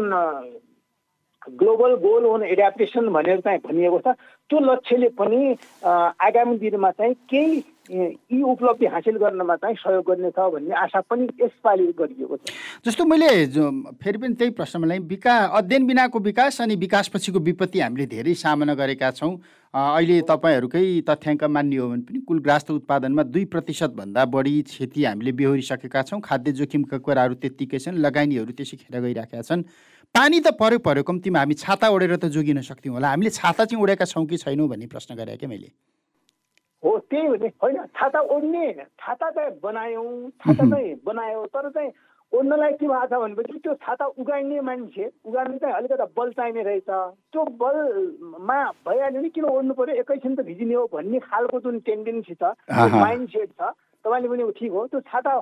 ग्लोबल 1.52 1.96
गोल 1.98 2.26
ओन 2.26 2.44
एडाप्टेसन 2.46 3.08
भनेर 3.10 3.40
चाहिँ 3.40 3.60
भनिएको 3.60 4.00
छ 4.00 4.16
त्यो 4.50 4.60
लक्ष्यले 4.62 5.10
पनि 5.10 5.56
आगामी 5.84 6.58
दिनमा 6.58 6.92
चाहिँ 6.92 7.13
केही 7.30 7.63
यी 7.89 8.41
उपलब्धि 8.43 8.86
हासिल 8.86 9.17
गर्नमा 9.17 9.56
चाहिँ 9.56 9.76
सहयोग 9.76 10.04
गर्नेछ 10.08 10.39
भन्ने 10.54 10.76
आशा 10.76 11.00
पनि 11.08 11.28
यसपालि 11.41 11.86
गरिएको 12.00 12.36
छ। 12.38 12.52
जस्तो 12.86 13.06
मैले 13.06 13.30
फेरि 14.04 14.17
पनि 14.17 14.34
त्यही 14.36 14.52
प्रश्नमा 14.52 14.88
ल्याएँ 14.88 15.04
विकास 15.08 15.50
अध्ययन 15.56 15.88
बिनाको 15.88 16.19
विकास 16.19 16.62
अनि 16.62 16.76
विकासपछिको 16.76 17.39
विपत्ति 17.39 17.80
हामीले 17.80 18.06
धेरै 18.06 18.34
सामना 18.36 18.73
गरेका 18.76 19.12
छौँ। 19.12 19.34
अहिले 19.73 20.21
तपाईँहरूकै 20.28 20.84
तथ्याङ्क 21.08 21.43
मान्ने 21.47 21.78
हो 21.78 21.88
भने 21.89 22.02
पनि 22.04 22.19
कुल 22.28 22.39
ग्रास्त 22.39 22.71
उत्पादनमा 22.71 23.23
दुई 23.23 23.45
प्रतिशतभन्दा 23.45 24.26
बढी 24.26 24.62
क्षति 24.67 25.04
हामीले 25.06 25.32
बेहोरिसकेका 25.32 26.02
छौँ। 26.02 26.19
खाद्य 26.19 26.52
जोखिमका 26.60 26.97
कुराहरू 26.97 27.34
त्यत्तिकै 27.39 27.80
छन् 27.80 28.02
लगानीहरू 28.04 28.52
त्यसै 28.52 28.78
खेर 28.78 29.00
गइरहेका 29.00 29.41
छन्। 29.41 29.63
पानी 30.15 30.39
त 30.39 30.56
पऱ्यो 30.60 30.80
पऱ्यो 30.80 31.04
कम्तीमा 31.04 31.39
हामी 31.39 31.54
छाता 31.56 31.88
ओढेर 31.88 32.15
त 32.15 32.26
जोगिन 32.32 32.62
सक्थ्यौँ 32.63 32.95
होला। 32.95 33.08
हामीले 33.12 33.30
छाता 33.30 33.65
चाहिँ 33.65 33.84
उडेका 33.84 34.06
छौँ 34.06 34.26
कि 34.26 34.38
छैनौँ 34.38 34.67
भन्ने 34.67 34.88
प्रश्न 34.88 35.15
गरेँ 35.15 35.38
क्या 35.38 35.50
मैले? 35.50 35.69
हो 36.84 36.98
त्यही 37.10 37.26
हो 37.28 37.36
नि 37.36 37.48
होइन 37.63 37.86
छाता 37.96 38.20
ओढ्ने 38.34 38.66
छाता 38.74 39.30
चाहिँ 39.30 39.52
बनायौँ 39.63 40.30
छाता 40.30 40.70
चाहिँ 40.70 40.94
बनायो 41.06 41.46
तर 41.54 41.70
चाहिँ 41.70 41.92
ओढ्नलाई 42.34 42.74
के 42.74 42.88
भएको 42.88 43.08
छ 43.08 43.20
भनेपछि 43.22 43.60
त्यो 43.63 43.74
छाता 43.82 44.06
उगाइने 44.20 44.62
मान्छे 44.62 45.06
उगाड्नु 45.26 45.58
चाहिँ 45.58 45.76
अलिकति 45.76 46.06
बल 46.18 46.32
चाहिने 46.32 46.63
रहेछ। 46.63 46.90
त्यो 47.32 47.44
बलमा 47.62 48.60
भइहाल्यो 48.88 49.22
नि 49.22 49.30
किन 49.30 49.46
ओढ्नु 49.48 49.74
पऱ्यो 49.74 49.96
एकैछिन 50.04 50.36
त 50.36 50.46
भिजिने 50.46 50.76
हो 50.76 50.86
भन्ने 50.94 51.20
खालको 51.24 51.60
जुन 51.60 51.80
टेन्डेन्सी 51.88 52.36
छ 52.36 52.52
माइन्ड 52.70 53.30
सेट 53.30 53.50
छ 53.52 53.72
तपाईँले 54.06 54.28
पनि 54.28 54.52
ठिक 54.60 54.72
हो। 54.72 54.86
त्यो 54.88 55.00
छाता 55.08 55.34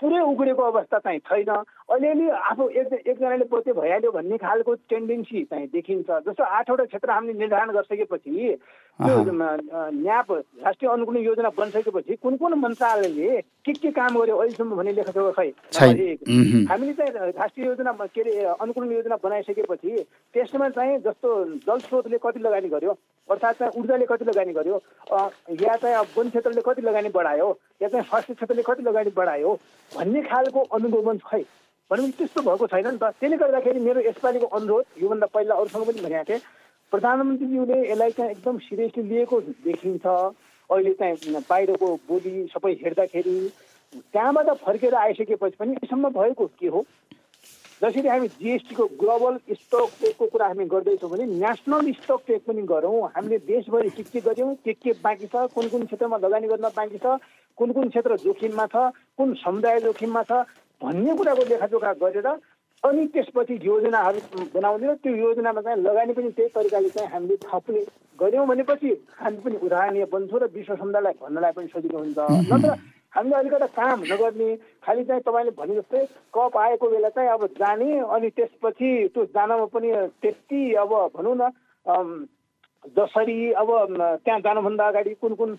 पुरै 0.00 0.20
उग्रेको 0.32 0.62
अवस्था 0.62 0.98
चाहिँ 0.98 1.18
छैन। 1.28 1.50
अलिअलि 1.92 2.28
आफू 2.28 2.68
एक 2.68 2.92
एकजनाले 3.06 3.44
पोते 3.52 3.72
भइहाल्यो 3.72 4.10
भन्ने 4.12 4.36
खालको 4.38 4.74
टेन्डेन्सी 4.90 5.42
चाहिँ 5.50 5.66
देखिन्छ। 5.72 6.08
जस्तो 6.26 6.44
आठवटा 6.44 6.84
क्षेत्र 6.84 7.10
हामीले 7.10 7.38
निर्धारण 7.38 7.70
गरिसकेपछि 7.70 8.56
त्यो 9.00 9.16
न्याप 9.28 10.32
राष्ट्रिय 10.64 10.90
अनुकूलन 10.92 11.20
योजना 11.20 11.48
बनिसकेपछि 11.58 12.16
कुन 12.22 12.36
कुन 12.36 12.54
मन्त्रालयले 12.60 13.40
के 13.64 13.72
के 13.72 13.90
काम 13.90 14.18
गर्यो 14.18 14.36
अहिलेसम्म 14.36 14.76
भन्ने 14.76 14.92
लेखेको 14.92 15.30
खै? 15.36 15.48
हामीले 15.76 16.92
चाहिँ 16.92 17.32
राष्ट्रिय 17.36 17.66
योजना 17.66 17.92
के 18.00 18.20
अरे 18.20 18.32
अनुकूलन 18.60 18.92
योजना 18.92 19.16
बनाइसकेपछि 19.24 20.04
त्यसमा 20.34 20.68
चाहिँ 20.76 20.98
जस्तो 21.06 21.28
जल 21.66 21.78
स्रोतले 21.88 22.18
कति 22.24 22.40
लगानी 22.40 22.68
गर्यो 22.68 22.92
अर्थात् 23.28 23.58
चाहिँ 23.58 23.80
ऊर्जाले 23.80 24.06
कति 24.06 24.24
लगानी 24.24 24.52
गर्यो 24.52 24.76
या 25.62 25.76
चाहिँ 25.76 25.96
वन 26.16 26.28
क्षेत्रले 26.30 26.62
कति 26.66 26.82
लगानी 26.82 27.08
बढायो 27.14 27.48
या 27.82 27.88
चाहिँ 27.88 28.04
स्वास्थ्य 28.04 28.34
क्षेत्रले 28.34 28.62
कति 28.62 28.82
लगानी 28.82 29.10
बढायो 29.16 29.58
भन्ने 29.96 30.20
खालको 30.22 30.60
अनुगमन 30.76 31.18
खै। 31.26 31.42
भनेपछि 31.90 32.16
त्यस्तो 32.18 32.40
भएको 32.42 32.66
छैन 32.66 32.86
नि 32.86 32.98
त। 32.98 33.04
त्यसले 33.18 33.36
गर्दाखेरि 33.36 33.80
मेरो 33.80 34.00
यसपालिको 34.00 34.46
अनुरोध 34.46 34.84
योभन्दा 35.02 35.26
पहिला 35.34 35.54
अरूसँग 35.54 35.84
पनि 35.86 36.00
भनेको 36.02 36.24
थिएँ 36.28 36.40
प्रधानमन्त्रीज्यूले 36.92 37.78
यसलाई 37.90 38.10
चाहिँ 38.10 38.30
एकदम 38.30 38.58
सिरियसली 38.58 39.02
लिएको 39.02 39.40
देखिन्छ। 39.66 40.06
अहिले 40.70 40.92
चाहिँ 40.94 41.42
बाहिरको 41.50 41.88
बोली 42.08 42.34
सबै 42.54 42.72
हेर्दाखेरि 42.84 43.36
त्यहाँबाट 44.12 44.48
फर्केर 44.62 44.94
आइसकेपछि 44.94 45.56
पनि 45.58 45.72
यसम्म 45.84 46.08
भएको 46.14 46.46
के 46.46 46.68
हो? 46.68 46.80
जसरी 47.82 48.08
हामी 48.08 48.28
जिएसटीको 48.28 48.86
ग्लोबल 49.00 49.36
स्टक 49.50 49.90
टेकको 50.00 50.26
कुरा 50.32 50.46
हामी 50.46 50.64
गर्दैछौँ 50.68 51.10
भने 51.10 51.26
नेसनल 51.26 51.92
स्टक 51.92 52.20
टेक 52.26 52.42
पनि 52.46 52.62
गरौँ। 52.68 53.08
हामीले 53.16 53.38
देशभरि 53.48 53.90
के 53.90 54.02
के 54.02 54.20
गऱ्यौँ 54.20 54.54
के 54.64 54.72
के 54.74 54.92
बाँकी 55.00 55.26
छ 55.26 55.48
कुन 55.54 55.68
कुन 55.68 55.84
क्षेत्रमा 55.86 56.16
लगानी 56.24 56.48
गर्न 56.48 56.68
बाँकी 56.76 56.98
छ 56.98 57.16
कुन 57.58 57.72
कुन 57.72 57.88
क्षेत्र 57.88 58.16
जोखिममा 58.24 58.66
छ 58.66 58.92
कुन 59.16 59.34
समुदाय 59.40 59.80
जोखिममा 59.80 60.22
छ 60.28 60.44
भन्ने 60.80 61.16
कुराको 61.16 61.44
लेखाजोखा 61.48 61.92
गरेर 62.04 62.28
अनि 62.82 63.06
त्यसपछि 63.14 63.58
योजनाहरू 63.64 64.44
बनाउने 64.54 64.86
र 64.86 64.94
त्यो 65.00 65.16
योजनामा 65.16 65.60
चाहिँ 65.60 65.82
लगानी 65.82 66.12
पनि 66.12 66.30
त्यही 66.36 66.48
तरिकाले 66.54 66.88
चाहिँ 66.88 67.10
हामीले 67.12 67.36
थप्ने 67.44 67.80
गऱ्यौँ 68.20 68.46
भनेपछि 68.46 68.90
हामी 69.20 69.36
पनि 69.44 69.56
उदाहरणीय 69.56 70.04
बन्छौँ 70.12 70.40
र 70.40 70.52
विश्व 70.52 70.76
समुदायलाई 70.76 71.14
भन्नलाई 71.20 71.52
पनि 71.56 71.68
सजिलो 71.74 71.98
हुन्छ 71.98 72.18
नत्र 72.52 72.76
हामीले 73.12 73.36
अलिकता 73.36 73.66
काम 73.68 74.00
नगर्ने 74.02 74.48
खालि 74.80 75.04
चाहिँ 75.04 75.22
तपाईँले 75.22 75.50
भने 75.52 75.74
जस्तै 75.74 76.04
कप 76.30 76.56
आएको 76.56 76.90
बेला 76.90 77.08
चाहिँ 77.10 77.30
अब 77.30 77.46
जाने 77.58 77.98
अनि 78.08 78.28
त्यसपछि 78.30 78.90
त्यो 79.08 79.24
जानमा 79.28 79.64
पनि 79.68 79.90
त्यति 80.22 80.60
अब 80.76 80.92
भनौँ 81.14 81.34
न 81.34 81.50
जसरी 82.80 83.52
अब 83.52 83.68
त्यहाँ 84.24 84.40
जानुभन्दा 84.40 84.86
अगाडि 84.88 85.14
कुन 85.20 85.34
कुन 85.36 85.50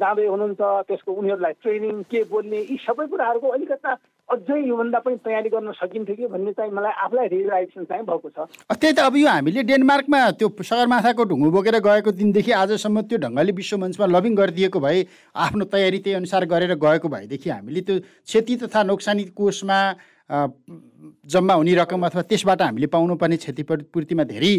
जाँदै 0.00 0.26
हुनुहुन्छ 0.26 0.60
त्यसको 0.88 1.12
उनीहरूलाई 1.12 1.52
ट्रेनिङ 1.62 2.02
के 2.08 2.22
बोल्ने 2.32 2.58
यी 2.58 2.76
सबै 2.86 3.06
कुराहरूको 3.12 3.48
अलिकता 3.48 3.92
अझै 4.28 4.58
योभन्दा 4.68 4.98
पनि 5.04 5.16
तयारी 5.20 5.48
गर्न 5.52 5.72
सकिन्थ्यो 5.76 6.16
कि 6.16 6.26
भन्ने 6.32 6.52
चाहिँ 6.56 6.72
मलाई 6.72 6.92
आफूलाई 7.04 7.28
रियलाइजेसन 7.28 7.84
चाहिँ 7.84 8.04
भएको 8.08 8.28
छ। 8.32 8.48
त्यही 8.72 8.92
त 8.92 8.98
अब 9.04 9.16
यो 9.16 9.28
हामीले 9.28 9.62
डेनमार्कमा 9.68 10.20
त्यो 10.40 10.48
सगरमाथाको 10.48 11.24
ढुङ्गो 11.28 11.50
बोकेर 11.52 11.76
गएको 11.84 12.10
दिनदेखि 12.16 12.52
आजसम्म 12.56 13.00
त्यो 13.04 13.18
ढङ्गले 13.20 13.52
विश्व 13.52 13.76
मञ्चमा 13.84 14.06
लबिङ 14.16 14.32
गरिदिएको 14.40 14.80
भए 14.80 15.04
आफ्नो 15.36 15.64
तयारी 15.76 15.98
त्यही 16.00 16.16
अनुसार 16.16 16.48
गरेर 16.48 16.74
गएको 16.80 17.08
भएदेखि 17.08 17.50
हामीले 17.50 17.80
त्यो 17.84 18.00
क्षति 18.00 18.56
तथा 18.64 18.82
नोक्सानी 18.88 19.24
कोषमा 19.36 19.78
जम्मा 21.22 21.54
हुने 21.54 21.74
रकम 21.74 22.02
अथवा 22.06 22.22
त्यसबाट 22.26 22.62
हामीले 22.62 22.86
पाउनुपर्ने 22.90 23.36
क्षतिपूर्तिमा 23.36 24.24
धेरै 24.26 24.52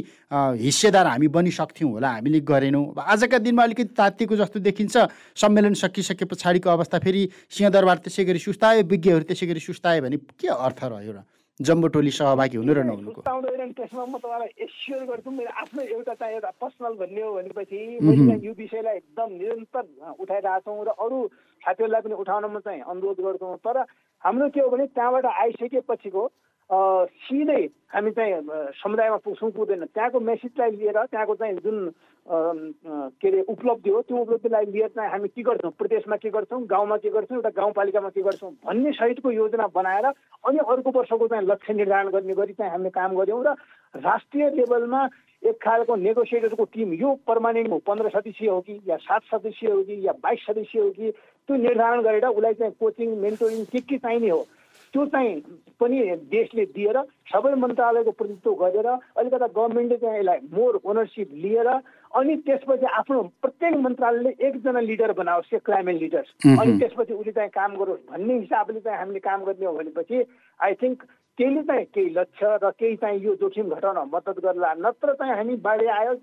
हिस्सेदार 0.64 1.08
हामी 1.08 1.28
बनिसक्थ्यौँ 1.28 1.92
होला 1.92 2.10
हामीले 2.10 2.40
गरेनौँ। 2.40 2.96
आजका 2.96 3.38
दिनमा 3.44 3.64
अलिकति 3.64 3.92
तातिएको 3.92 4.36
जस्तो 4.40 4.60
देखिन्छ। 4.64 4.96
सम्मेलन 5.36 5.74
सकिसके 5.76 6.24
पछाडिको 6.24 6.70
अवस्था 6.70 7.00
फेरि 7.04 7.28
सिंहदरबार 7.52 7.98
त्यसै 8.08 8.24
गरी 8.24 8.40
सुस्तायो 8.40 8.84
विज्ञहरू 8.88 9.24
त्यसै 9.28 9.46
गरी 9.52 9.60
सुस्तायो 9.60 10.02
भने 10.08 10.18
के 10.40 10.48
अर्थ 10.48 10.84
रह्यो 10.88 11.12
र? 11.12 11.20
जम्बो 11.60 11.88
टोली 11.94 12.12
सहभागी 12.16 12.58
हुनु 12.58 12.74
र 12.74 12.80
नहुनुको। 12.88 13.22
त्यसमा 13.28 14.06
म 14.08 14.16
तपाईँलाई 14.24 14.52
एस्योर 14.64 15.04
गर्छु 15.04 15.32
मेरो 15.36 15.52
आफ्नो 15.52 15.82
एउटा 15.84 16.14
चाहिँ 16.16 16.34
एउटा 16.40 16.52
पर्सनल 16.64 16.94
भन्ने 16.96 17.22
हो 17.22 17.32
भनेपछि 17.44 17.80
मैले 18.00 18.40
यो 18.40 18.54
विषयलाई 18.56 18.96
एकदम 19.04 19.30
निरन्तर 19.36 19.84
उठाइरहेको 20.16 20.64
छौँ 20.64 20.86
र 20.88 20.90
अरू 20.96 21.20
साथीहरूलाई 21.62 22.02
पनि 22.08 22.16
उठाउन 22.24 22.46
म 22.48 22.58
चाहिँ 22.64 22.82
अनुरोध 22.88 23.20
गर्छौँ। 23.20 23.58
तर 23.68 23.78
हाम्रो 24.24 24.50
के 24.50 24.60
हो 24.64 24.70
भने 24.72 24.86
त्यहाँबाट 24.96 25.26
आइसकेपछिको 25.26 26.24
सिधै 26.70 27.64
हामी 27.90 28.12
चाहिँ 28.12 28.42
समुदायमा 28.74 29.18
पुग्छौँ 29.18 29.52
पुग्दैन 29.52 29.86
त्यहाँको 29.86 30.20
मेसेजलाई 30.22 30.72
लिएर 30.74 30.98
त्यहाँको 31.06 31.36
चाहिँ 31.36 31.56
जुन 31.58 31.92
के 32.26 33.28
अरे 33.28 33.42
उपलब्धि 33.44 33.90
हो 33.90 34.02
त्यो 34.02 34.18
उपलब्धिलाई 34.18 34.66
लिएर 34.66 34.88
चाहिँ 34.90 35.12
हामी 35.12 35.28
के 35.30 35.42
गर्छौँ 35.44 35.72
प्रदेशमा 35.74 36.16
के 36.16 36.30
गर्छौँ 36.30 36.62
गाउँमा 36.66 36.98
के 36.98 37.10
गर्छौँ 37.10 37.38
एउटा 37.38 37.50
गाउँपालिकामा 37.52 38.10
के 38.10 38.22
गर्छौँ 38.22 38.52
भन्ने 38.64 38.92
सहितको 38.94 39.32
योजना 39.34 39.68
बनाएर 39.76 40.06
अनि 40.06 40.58
अर्को 40.58 40.92
वर्षको 40.92 41.28
चाहिँ 41.28 41.46
लक्ष्य 41.46 41.74
निर्धारण 41.74 42.10
गर्ने 42.10 42.34
गरी 42.34 42.54
चाहिँ 42.54 42.72
हामीले 42.72 42.90
काम 42.92 43.16
गऱ्यौँ 43.16 43.44
र 43.44 43.56
राष्ट्रिय 43.96 44.50
लेभलमा 44.50 45.06
एक 45.44 45.56
खालको 45.60 45.96
नेगोसिएटरको 46.00 46.64
टिम 46.74 46.94
यो 46.96 47.14
पर्मानेन्ट 47.28 47.70
हो 47.70 47.78
पन्ध्र 47.86 48.10
सदस्यीय 48.10 48.50
हो 48.50 48.60
कि 48.62 48.80
या 48.88 48.98
सात 48.98 49.22
सदस्यीय 49.28 49.72
हो 49.72 49.82
कि 49.84 50.02
या 50.08 50.12
बाइस 50.24 50.46
सदस्यीय 50.48 50.84
हो 50.84 50.90
कि 50.90 51.12
त्यो 51.12 51.56
निर्धारण 51.58 52.02
गरेर 52.02 52.26
उसलाई 52.26 52.54
चाहिँ 52.54 52.74
कोचिङ 52.80 53.18
मेन्टोरिङ 53.22 53.64
के 53.66 53.80
के 53.80 53.98
चाहिने 53.98 54.30
हो 54.30 54.46
त्यो 54.94 55.06
चाहिँ 55.06 55.34
पनि 55.80 56.00
देशले 56.30 56.66
दिएर 56.72 56.98
सबै 57.32 57.54
मन्त्रालयको 57.56 58.12
प्रतिनिधित्व 58.12 58.54
गरेर 58.56 58.88
अलिकता 59.18 59.48
गभर्मेन्टले 59.48 59.98
चाहिँ 59.98 60.20
यसलाई 60.20 60.40
मोर 60.54 60.80
ओनरसिप 60.86 61.30
लिएर 61.44 61.70
अनि 62.14 62.36
त्यसपछि 62.46 62.86
आफ्नो 63.00 63.22
प्रत्येक 63.42 63.76
मन्त्रालयले 63.86 64.32
एकजना 64.48 64.80
लिडर 64.82 65.12
बनाओस् 65.18 65.56
क्लाइमेट 65.66 66.00
लिडर्स 66.02 66.30
अनि 66.54 66.78
त्यसपछि 66.80 67.14
उसले 67.14 67.32
चाहिँ 67.32 67.50
काम 67.50 67.76
गरोस् 67.78 68.06
भन्ने 68.12 68.40
हिसाबले 68.40 68.80
चाहिँ 68.80 69.00
हामीले 69.00 69.20
काम 69.20 69.44
गर्ने 69.44 69.66
हो 69.66 69.74
भनेपछि 69.74 70.24
आई 70.60 70.74
थिङ्क 70.84 71.04
त्यसले 71.38 71.62
चाहिँ 71.64 71.86
केही 71.86 72.10
लक्ष्य 72.14 72.58
र 72.64 72.70
केही 72.70 72.96
चाहिँ 72.96 73.20
यो 73.20 73.36
जोखिम 73.36 73.70
घटाउन 73.74 73.98
मद्दत 74.14 74.40
गर्ला। 74.46 74.74
नत्र 74.78 75.14
चाहिँ 75.14 75.34
हामी 75.34 75.56
बाढी 75.66 75.86
आयो 75.90 76.14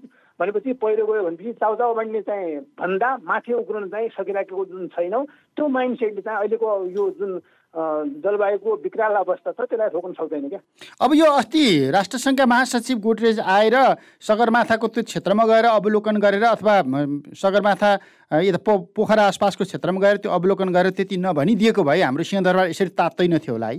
भनेपछि 0.40 0.72
पहिरो 0.78 1.06
गयो 1.06 1.22
भनेपछि 1.22 1.52
चाउचाउ 1.52 1.94
बन्ने 1.94 2.20
चाहिँ 2.22 2.59
भन्दा 2.78 3.16
माथि 3.24 3.52
उग्रन 3.52 3.88
चाहिँ 3.88 4.09
सकिराखेको 4.14 4.64
जुन 4.64 4.87
छैनौँ 4.88 5.24
त्यो 5.56 5.68
माइन्ड 5.68 5.98
सेटले 5.98 6.22
चाहिँ 6.22 6.38
अहिलेको 6.38 6.68
यो 6.94 7.11
जुन 7.18 7.40
जलवायुको 7.74 8.74
विकराल 8.83 9.14
अवस्था 9.16 9.50
छ 9.52 9.61
त्यसलाई 9.62 9.88
रोक्न 9.94 10.12
सक्दैन 10.12 10.48
क्या। 10.48 10.61
अब 11.00 11.14
यो 11.14 11.26
अस्ति 11.33 11.90
राष्ट्रसङ्घका 11.90 12.46
महासचिव 12.46 12.98
गोटरेज 12.98 13.38
आएर 13.40 13.76
सगरमाथाको 14.20 14.87
त्यो 14.88 15.02
क्षेत्रमा 15.02 15.44
गएर 15.46 15.64
अवलोकन 15.70 16.16
गरेर 16.18 16.44
अथवा 16.50 16.74
सगरमाथा 17.38 17.90
यता 18.42 18.59
पो 18.66 18.78
पोखरा 18.90 19.22
आसपासको 19.26 19.64
क्षेत्रमा 19.64 20.00
गएर 20.00 20.16
त्यो 20.18 20.33
अवलोकन 20.33 20.72
गरेर 20.72 20.90
त्यति 20.98 21.16
नभनिदिएको 21.18 21.83
भए 21.85 22.00
हाम्रो 22.02 22.24
सिंहदरबार 22.24 22.68
यसरी 22.70 22.88
तात्दैन 22.98 23.38
थियो 23.38 23.54
होला 23.54 23.68
है। 23.68 23.78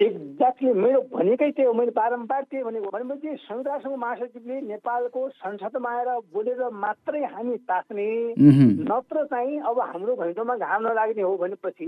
एक्ज्याक्टली 0.00 0.72
मेरो 0.74 1.00
भनेकै 1.12 1.50
त्यही 1.50 1.66
हो. 1.66 1.72
मैले 1.72 1.90
बारम्बार 1.94 2.42
त्यही 2.50 2.62
भनेको 2.64 2.90
भनेपछि 2.90 3.34
संयुक्त 3.38 3.68
राष्ट्रको 3.68 3.96
महासचिवले 3.96 4.60
नेपालको 4.60 5.28
संसदमा 5.38 5.90
आएर 5.90 6.08
बोलेर 6.34 6.62
मात्रै 6.74 7.22
हामी 7.24 7.56
ताक्ने 7.62 8.08
नत्र 8.90 9.24
चाहिँ 9.24 9.60
अब 9.62 9.80
हाम्रो 9.80 10.16
घैँटोमा 10.16 10.56
घाम 10.56 10.82
नलाग्ने 10.82 11.22
हो 11.22 11.36
भनेपछि 11.36 11.86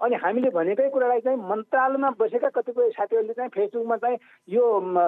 अनि 0.00 0.14
हामीले 0.14 0.50
भनेकै 0.50 0.88
कुरालाई 0.90 1.20
चाहिँ 1.20 1.38
मन्त्रालयमा 1.48 2.10
बसेका 2.20 2.48
कतिपय 2.52 2.90
साथीहरूले 2.90 3.32
चाहिँ 3.32 3.50
फेसबुकमा 3.50 3.96
चाहिँ 3.96 4.18
यो 4.48 4.64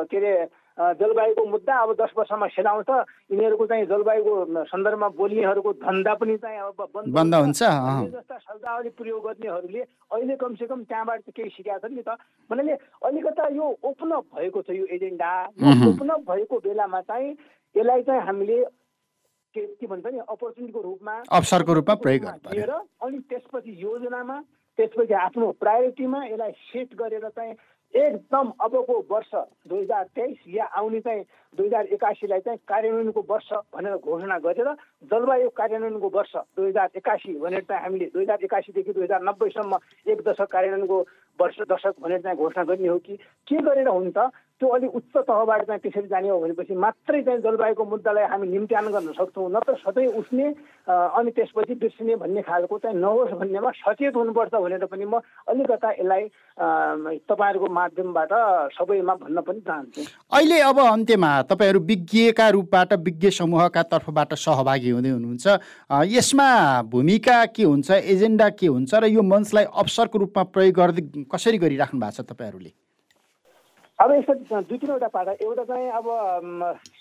के 0.08 0.16
अरे 0.16 0.32
जलवायुको 0.80 1.44
मुद्दा 1.44 1.74
अब 1.76 1.90
दस 2.00 2.12
वर्षमा 2.16 2.46
सेलाउँछ। 2.56 2.90
यिनीहरूको 3.30 3.66
चाहिँ 3.66 3.86
जलवायुको 3.86 4.64
सन्दर्भमा 4.64 5.08
बोल्नेहरूको 5.12 5.72
धन्दा 5.76 6.14
पनि 6.16 6.36
चाहिँ 6.40 6.58
अब 6.72 6.80
बन्द 6.96 7.34
हुन्छ। 7.34 7.60
जस्ता 7.60 8.36
शब्दावली 8.38 8.90
प्रयोग 8.96 9.20
गर्नेहरूले 9.20 9.82
अहिले 10.08 10.36
कमसेकम 10.40 10.82
त्यहाँबाट 10.88 11.20
केही 11.36 11.50
सिकेका 11.52 11.78
छन् 11.84 11.94
नि 11.94 12.02
त। 12.02 12.16
भन्नाले 12.50 12.74
अलिकता 13.04 13.44
यो 13.52 13.66
ओपन 13.84 14.10
अप 14.10 14.24
भएको 14.34 14.60
छ 14.62 14.70
यो 14.72 14.84
एजेन्डा। 14.88 15.32
ओपन 15.60 16.08
अप 16.16 16.22
भएको 16.30 16.56
बेलामा 16.64 17.00
चाहिँ 17.04 17.28
यसलाई 17.76 18.02
चाहिँ 18.02 18.22
हामीले 18.24 18.58
के 19.54 19.66
के 19.76 19.86
भन्छ 19.86 20.06
नि 20.06 20.18
अपर्च्युनिटीको 20.30 20.80
रूपमा 20.80 21.14
अवसरको 21.28 21.72
रूपमा 21.74 21.94
प्रयोग 22.00 22.24
अनि 22.24 23.18
त्यसपछि 23.28 23.72
योजनामा 23.82 24.36
त्यसपछि 24.78 25.14
आफ्नो 25.14 25.46
प्रायोरिटीमा 25.60 26.18
यसलाई 26.24 26.52
सेट 26.72 26.94
गरेर 26.96 27.28
चाहिँ 27.28 27.54
एकदम 27.94 28.52
अबको 28.60 28.98
वर्ष 29.10 29.30
दुई 29.68 29.80
हजार 29.80 30.04
तेइस 30.14 30.38
या 30.48 30.64
आउने 30.78 31.00
चाहिँ 31.00 31.22
दुई 31.54 31.66
हजार 31.66 31.86
एकासीलाई 31.92 32.40
चाहिँ 32.40 32.58
कार्यान्वयनको 32.68 33.24
वर्ष 33.28 33.52
भनेर 33.74 33.96
घोषणा 33.96 34.38
गरेर 34.38 34.68
जलवायु 35.10 35.48
कार्यान्वयनको 35.50 36.08
वर्ष 36.14 36.36
दुई 36.56 36.68
हजार 36.68 36.90
एकासी 36.96 37.34
भनेर 37.38 37.62
चाहिँ 37.62 37.82
हामीले 37.82 38.06
दुई 38.14 38.22
हजार 38.22 38.44
एकासीदेखि 38.44 38.92
दुई 38.92 39.04
हजार 39.04 39.22
नब्बेसम्म 39.22 39.78
एक 40.06 40.22
दशक 40.22 40.50
कार्यान्वयनको 40.52 41.00
वर्ष 41.38 41.60
दशक 41.70 41.94
भनेर 42.00 42.20
चाहिँ 42.20 42.38
घोषणा 42.38 42.64
गर्ने 42.64 42.88
हो 42.88 42.98
कि 43.00 43.16
के 43.48 43.62
गरेर 43.62 43.88
हुन्छ 43.88 44.30
त्यो 44.60 44.68
अलिक 44.68 44.94
उच्च 44.94 45.16
तहबाट 45.16 45.60
चाहिँ 45.66 45.80
त्यसरी 45.80 46.08
जाने 46.12 46.28
हो 46.28 46.38
भनेपछि 46.40 46.74
मात्रै 46.76 47.22
चाहिँ 47.24 47.40
जलवायुको 47.40 47.84
मुद्दालाई 47.84 48.24
हामी 48.28 48.46
निम्त्यान 48.48 48.86
गर्न 48.92 49.12
सक्छौँ। 49.16 49.48
नत्र 49.56 49.74
सधैँ 49.80 50.06
उठ्ने 50.20 50.46
अनि 50.84 51.30
त्यसपछि 51.32 51.74
बिर्सिने 51.80 52.14
भन्ने 52.20 52.42
खालको 52.44 52.78
चाहिँ 52.78 52.96
नहोस् 53.00 53.32
भन्नेमा 53.40 53.70
सचेत 53.80 54.16
हुनुपर्छ 54.16 54.54
भनेर 54.54 54.84
पनि 54.84 55.04
म 55.08 55.24
अलिकता 55.48 55.90
यसलाई 55.96 56.22
तपाईँहरूको 57.24 57.68
माध्यमबाट 57.72 58.32
सबैमा 58.76 59.14
भन्न 59.16 59.40
पनि 59.40 59.60
चाहन्छु। 59.64 60.00
अहिले 60.28 60.58
अब 60.60 60.78
अन्त्यमा 60.78 61.30
तपाईँहरू 61.48 61.80
विज्ञका 61.80 62.48
रूपबाट 62.52 62.92
विज्ञ 63.00 63.30
समूहका 63.40 63.82
तर्फबाट 63.88 64.34
सहभागी 64.36 64.90
हुँदै 64.90 65.10
हुनुहुन्छ। 65.16 65.46
यसमा 66.12 66.48
भूमिका 66.92 67.38
के 67.56 67.64
हुन्छ 67.64 67.90
एजेन्डा 67.90 68.48
के 68.60 68.66
हुन्छ 68.66 68.92
र 68.94 69.04
यो 69.08 69.22
मञ्चलाई 69.24 69.64
अवसरको 69.72 70.18
रूपमा 70.18 70.42
प्रयोग 70.52 70.74
गर्दै 70.76 71.02
कसरी 71.32 71.58
गरिराख्नु 71.58 72.00
भएको 72.00 72.12
छ 72.12 72.28
तपाईँहरूले? 72.28 72.72
अब 74.00 74.12
यस्तो 74.12 74.60
दुई 74.64 74.78
तिनवटा 74.80 75.08
पाटा 75.12 75.32
एउटा 75.44 75.64
चाहिँ 75.68 75.88
अब 75.92 76.06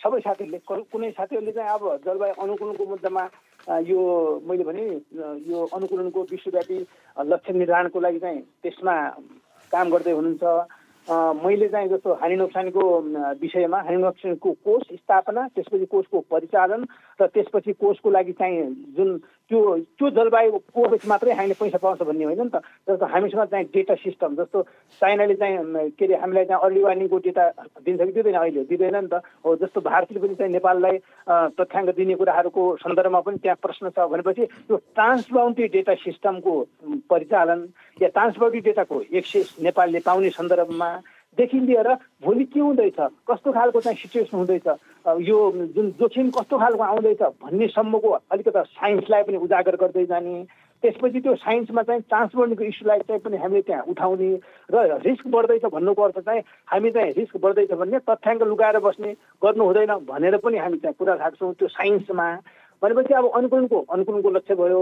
सबै 0.03 0.19
साथीहरूले 0.19 0.59
कुनै 0.67 1.11
साथीहरूले 1.15 1.51
चाहिँ 1.55 1.71
अब 1.71 1.83
जलवायु 2.03 2.33
अनुकूलनको 2.43 2.85
मुद्दामा 2.85 3.23
यो 3.87 3.99
मैले 4.43 4.63
भने 4.67 4.83
यो 5.47 5.59
अनुकूलनको 5.79 6.19
विश्वव्यापी 6.31 6.79
लक्ष्य 7.31 7.53
निर्धारणको 7.55 7.99
लागि 8.03 8.19
चाहिँ 8.19 8.41
त्यसमा 8.63 8.95
काम 9.71 9.89
गर्दै 9.95 10.11
हुनुहुन्छ। 10.11 10.43
मैले 11.39 11.67
चाहिँ 11.71 11.89
जस्तो 11.89 12.13
हानि 12.19 12.35
नोक्सानीको 12.35 12.83
विषयमा 13.41 13.77
हानि 13.87 13.97
नोक्सानीको 14.03 14.51
कोष 14.67 14.83
स्थापना 14.99 15.47
त्यसपछि 15.55 15.85
कोषको 15.95 16.19
परिचालन 16.31 16.83
र 17.21 17.27
त्यसपछि 17.27 17.73
कोषको 17.79 18.09
लागि 18.09 18.33
चाहिँ 18.39 18.63
जुन 18.97 19.17
त्यो 19.49 19.59
त्यो 19.97 20.09
जलवायु 20.15 20.57
कोष 20.71 21.05
मात्रै 21.09 21.33
हामीले 21.33 21.53
पैसा 21.59 21.77
पाउँछ 21.77 22.01
भन्ने 22.05 22.25
होइन 22.25 22.41
नि 22.41 22.49
त। 22.53 22.61
जस्तो 22.85 23.05
हामीसँग 23.05 23.43
चाहिँ 23.49 23.65
डेटा 23.73 23.95
सिस्टम 23.97 24.35
जस्तो 24.35 24.61
चाइनाले 25.01 25.35
चाहिँ 25.35 25.89
के 25.97 26.05
अरे 26.05 26.15
हामीलाई 26.21 26.45
चाहिँ 26.45 26.61
अर्ली 26.63 26.81
वार्निङको 26.83 27.17
डेटा 27.17 27.43
दिन्छ 27.81 28.01
कि 28.01 28.11
दिँदैन 28.13 28.35
अहिले? 28.35 28.63
दिँदैन 28.69 28.95
नि 28.95 29.09
त। 29.09 29.21
हो 29.45 29.55
जस्तो 29.57 29.81
भारतले 29.81 30.19
पनि 30.21 30.35
चाहिँ 30.37 30.53
नेपाललाई 30.53 30.95
तथ्याङ्क 31.57 31.89
दिने 31.97 32.15
कुराहरूको 32.15 32.63
सन्दर्भमा 32.85 33.19
पनि 33.25 33.37
त्यहाँ 33.41 33.57
प्रश्न 33.57 33.89
छ 33.89 34.05
भनेपछि 34.05 34.45
त्यो 34.69 34.75
ट्रान्सबाउन्ड्री 34.95 35.67
डेटा 35.75 35.93
सिस्टमको 36.05 36.53
परिचालन 37.09 37.59
या 38.01 38.07
ट्रान्सबाउन्ड्री 38.13 38.61
डेटाको 38.61 39.01
एक्सेस 39.17 39.55
नेपालले 39.65 39.99
पाउने 40.05 40.29
सन्दर्भमा 40.29 40.89
देखि 41.37 41.59
लिएर 41.59 41.93
भोलि 42.23 42.45
के 42.45 42.59
हुँदैछ? 42.59 42.99
कस्तो 43.29 43.51
खालको 43.51 43.81
चाहिँ 43.81 43.97
सिचुएसन 43.97 44.37
हुँदैछ? 44.37 44.67
यो 45.29 45.37
जुन 45.75 45.89
जोखिम 45.99 46.29
कस्तो 46.31 46.57
खालको 46.57 46.83
आउँदैछ 46.83 47.21
भन्नेसम्मको 47.43 48.09
अलिकति 48.09 48.63
साइन्सलाई 48.65 49.23
पनि 49.23 49.37
उजागर 49.37 49.75
गर्दै 49.75 50.05
जाने। 50.05 50.43
त्यसपछि 50.83 51.19
त्यो 51.19 51.35
साइन्समा 51.35 51.81
चाहिँ 51.83 52.01
ट्रान्सपोर्टको 52.01 52.63
इस्युलाई 52.63 52.99
चाहिँ 53.07 53.21
पनि 53.21 53.37
हामीले 53.37 53.61
त्यहाँ 53.61 53.83
उठाउने 53.91 54.31
र 54.71 54.99
रिस्क 55.05 55.27
बढ्दैछ 55.27 55.65
भन्नुको 55.75 56.01
अर्थ 56.01 56.19
चाहिँ 56.23 56.41
हामी 56.71 56.91
चाहिँ 56.91 57.11
रिस्क 57.13 57.37
बढ्दैछ 57.37 57.71
भन्ने 57.71 57.99
तथ्याङ्क 57.99 58.43
लुगाएर 58.43 58.79
बस्ने 58.79 59.11
गर्नु 59.43 59.63
हुँदैन 59.63 59.93
भनेर 60.07 60.37
पनि 60.39 60.57
हामी 60.57 60.77
चाहिँ 60.79 60.95
कुरा 60.99 61.13
राख्छौँ 61.13 61.53
त्यो 61.53 61.67
साइन्समा 61.67 62.27
भनेपछि 62.81 63.13
अब 63.13 63.31
अनुकूलनको 63.35 63.79
अनुकूलनको 63.93 64.29
लक्ष्य 64.29 64.55
भयो। 64.55 64.81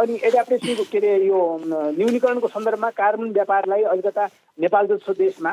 अनि 0.00 0.18
एडाप्टेसनको 0.24 0.84
के 0.90 0.98
अरे 0.98 1.12
यो 1.26 1.40
न्यूनीकरणको 1.66 2.48
सन्दर्भमा 2.48 2.90
कार्बन 3.00 3.32
व्यापारलाई 3.32 3.82
अलिकता 3.92 4.24
नेपाल 4.60 4.86
जस्तो 4.86 5.12
देशमा 5.18 5.52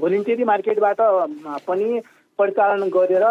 भोलिन्टियरी 0.00 0.44
मार्केटबाट 0.44 1.00
पनि 1.66 2.00
परिचालन 2.38 2.88
गरेर 2.96 3.24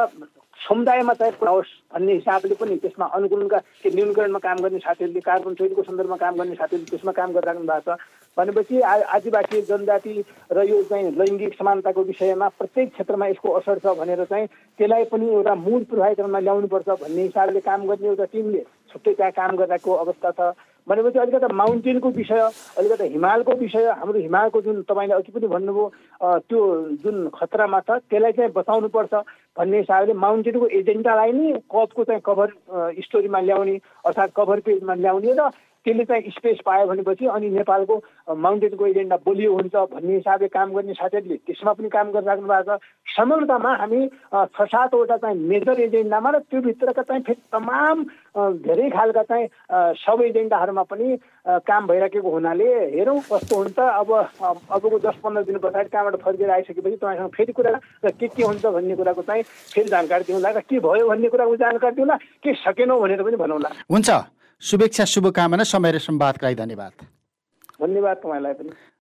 समुदायमा 0.57 1.13
चाहिँ 1.13 1.33
होस् 1.47 1.71
भन्ने 1.93 2.13
हिसाबले 2.13 2.55
पनि 2.59 2.75
त्यसमा 2.83 3.05
अनुकूलनका 3.15 3.57
के 3.83 3.89
न्यूनीकरणमा 3.95 4.39
काम 4.39 4.57
गर्ने 4.63 4.79
साथीहरूले 4.79 5.19
कार्बन 5.21 5.53
चोरीको 5.53 5.83
सन्दर्भमा 5.83 6.17
काम 6.17 6.35
गर्ने 6.35 6.55
साथीहरूले 6.55 6.89
त्यसमा 6.91 7.11
काम 7.13 7.29
गरिराख्नु 7.33 7.65
भएको 7.67 7.95
छ। 7.95 7.99
भनेपछि 8.37 8.81
आदिवासी 8.81 9.61
जनजाति 9.69 10.13
र 10.53 10.63
यो 10.69 10.81
चाहिँ 10.89 11.11
लैङ्गिक 11.17 11.53
समानताको 11.57 12.03
विषयमा 12.03 12.47
प्रत्येक 12.57 12.93
क्षेत्रमा 12.93 13.27
यसको 13.27 13.49
असर 13.59 13.77
छ 13.81 13.97
भनेर 13.97 14.23
चाहिँ 14.25 14.47
त्यसलाई 14.77 15.03
पनि 15.13 15.29
एउटा 15.33 15.55
मूल 15.55 15.83
प्रभाविकरणमा 15.89 16.39
ल्याउनुपर्छ 16.39 16.89
भन्ने 17.01 17.21
हिसाबले 17.21 17.59
काम 17.69 17.85
गर्ने 17.87 18.07
एउटा 18.07 18.25
टिमले 18.33 18.61
छुट्टै 18.91 19.13
त्यहाँ 19.13 19.31
काम 19.31 19.55
गरिरहेको 19.57 19.91
अवस्था 19.93 20.31
छ। 20.37 20.41
भनेपछि 20.87 21.19
अलिकति 21.19 21.53
माउन्टेनको 21.53 22.09
विषय 22.11 22.39
अलिकति 22.77 23.07
हिमालको 23.09 23.51
विषय 23.55 23.85
हाम्रो 23.91 24.19
हिमालको 24.19 24.61
जुन 24.61 24.81
तपाईँले 24.81 25.13
अघि 25.13 25.31
पनि 25.31 25.47
भन्नुभयो 25.47 26.39
त्यो 26.41 26.59
जुन 27.03 27.27
खतरामा 27.35 27.79
छ 27.79 27.99
त्यसलाई 28.03 28.31
चाहिँ 28.31 28.51
बचाउनुपर्छ 28.51 29.13
भन्ने 29.57 29.77
हिसाबले 29.77 30.13
माउन्टेनको 30.15 30.67
एजेन्डालाई 30.79 31.31
नै 31.33 31.51
कपको 31.67 32.03
चाहिँ 32.03 32.21
कभर 32.25 32.53
स्टोरीमा 33.01 33.39
ल्याउने 33.41 33.75
अर्थात् 34.05 34.35
कभर 34.35 34.59
पेजमा 34.63 34.93
ल्याउने 34.95 35.33
र 35.33 35.49
त्यसले 35.87 36.03
चाहिँ 36.03 36.31
स्पेस 36.35 36.57
पायो 36.67 36.85
भनेपछि 36.87 37.25
अनि 37.31 37.49
नेपालको 37.55 37.95
माउन्टेनको 38.35 38.87
एजेन्डा 38.87 39.17
बलियो 39.23 39.53
हुन्छ 39.55 39.75
भन्ने 39.95 40.13
हिसाबले 40.15 40.47
काम 40.51 40.67
गर्ने 40.75 40.93
साथीहरूले 40.99 41.37
त्यसमा 41.47 41.73
पनि 41.79 41.89
काम 41.95 42.11
गरिराख्नु 42.11 42.47
भएको 42.47 42.75
छ। 42.75 42.79
समग्रतामा 43.07 43.71
हामी 43.81 44.01
छ 44.51 44.59
सातवटा 44.67 45.17
चाहिँ 45.23 45.39
मेजर 45.47 45.79
एजेन्डामा 45.87 46.29
र 46.29 46.39
त्योभित्रका 46.51 47.01
चाहिँ 47.07 47.23
फेरि 47.23 47.41
तमाम 47.55 48.03
धेरै 48.67 48.89
खालका 48.91 49.23
चाहिँ 49.31 49.47
सब 49.95 50.21
एजेन्डाहरूमा 50.27 50.83
पनि 50.91 51.07
काम 51.63 51.87
भइराखेको 51.87 52.29
हुनाले 52.29 52.67
हेरौँ 52.93 53.19
कस्तो 53.31 53.55
हुन्छ। 53.55 53.79
अब 53.79 54.11
अबको 54.75 54.97
दस 54.99 55.17
पन्ध्र 55.23 55.43
दिन 55.47 55.57
पछाडि 55.63 55.89
कहाँबाट 55.89 56.15
फर्केर 56.19 56.51
आइसकेपछि 56.51 56.95
तपाईँसँग 56.99 57.31
फेरि 57.31 57.53
कुरा 57.55 57.79
र 58.03 58.11
के 58.19 58.27
के 58.27 58.43
हुन्छ 58.43 58.65
भन्ने 58.65 58.95
कुराको 58.99 59.21
चाहिँ 59.23 59.43
फेरि 59.73 59.89
जानकारी 59.89 60.23
दिउँला। 60.27 60.49
र 60.51 60.59
के 60.67 60.79
भयो 60.83 61.07
भन्ने 61.07 61.29
कुराको 61.31 61.55
जानकारी 61.63 61.95
दिउँला 61.95 62.15
के 62.43 62.53
सकेनौँ 62.67 62.99
भनेर 63.01 63.23
पनि 63.23 63.37
भनौँला। 63.39 63.69
हुन्छ। 63.87 64.36
शुभेच्छा 64.61 65.05
शुभकामना 65.05 65.63
समय 65.63 65.91
र 65.91 65.99
संवादका 65.99 66.47
लागि 66.47 66.55
धन्यवाद। 66.55 66.91
धन्यवाद 67.81 68.17
तपाईँलाई 68.17 68.53
पनि। 68.53 68.69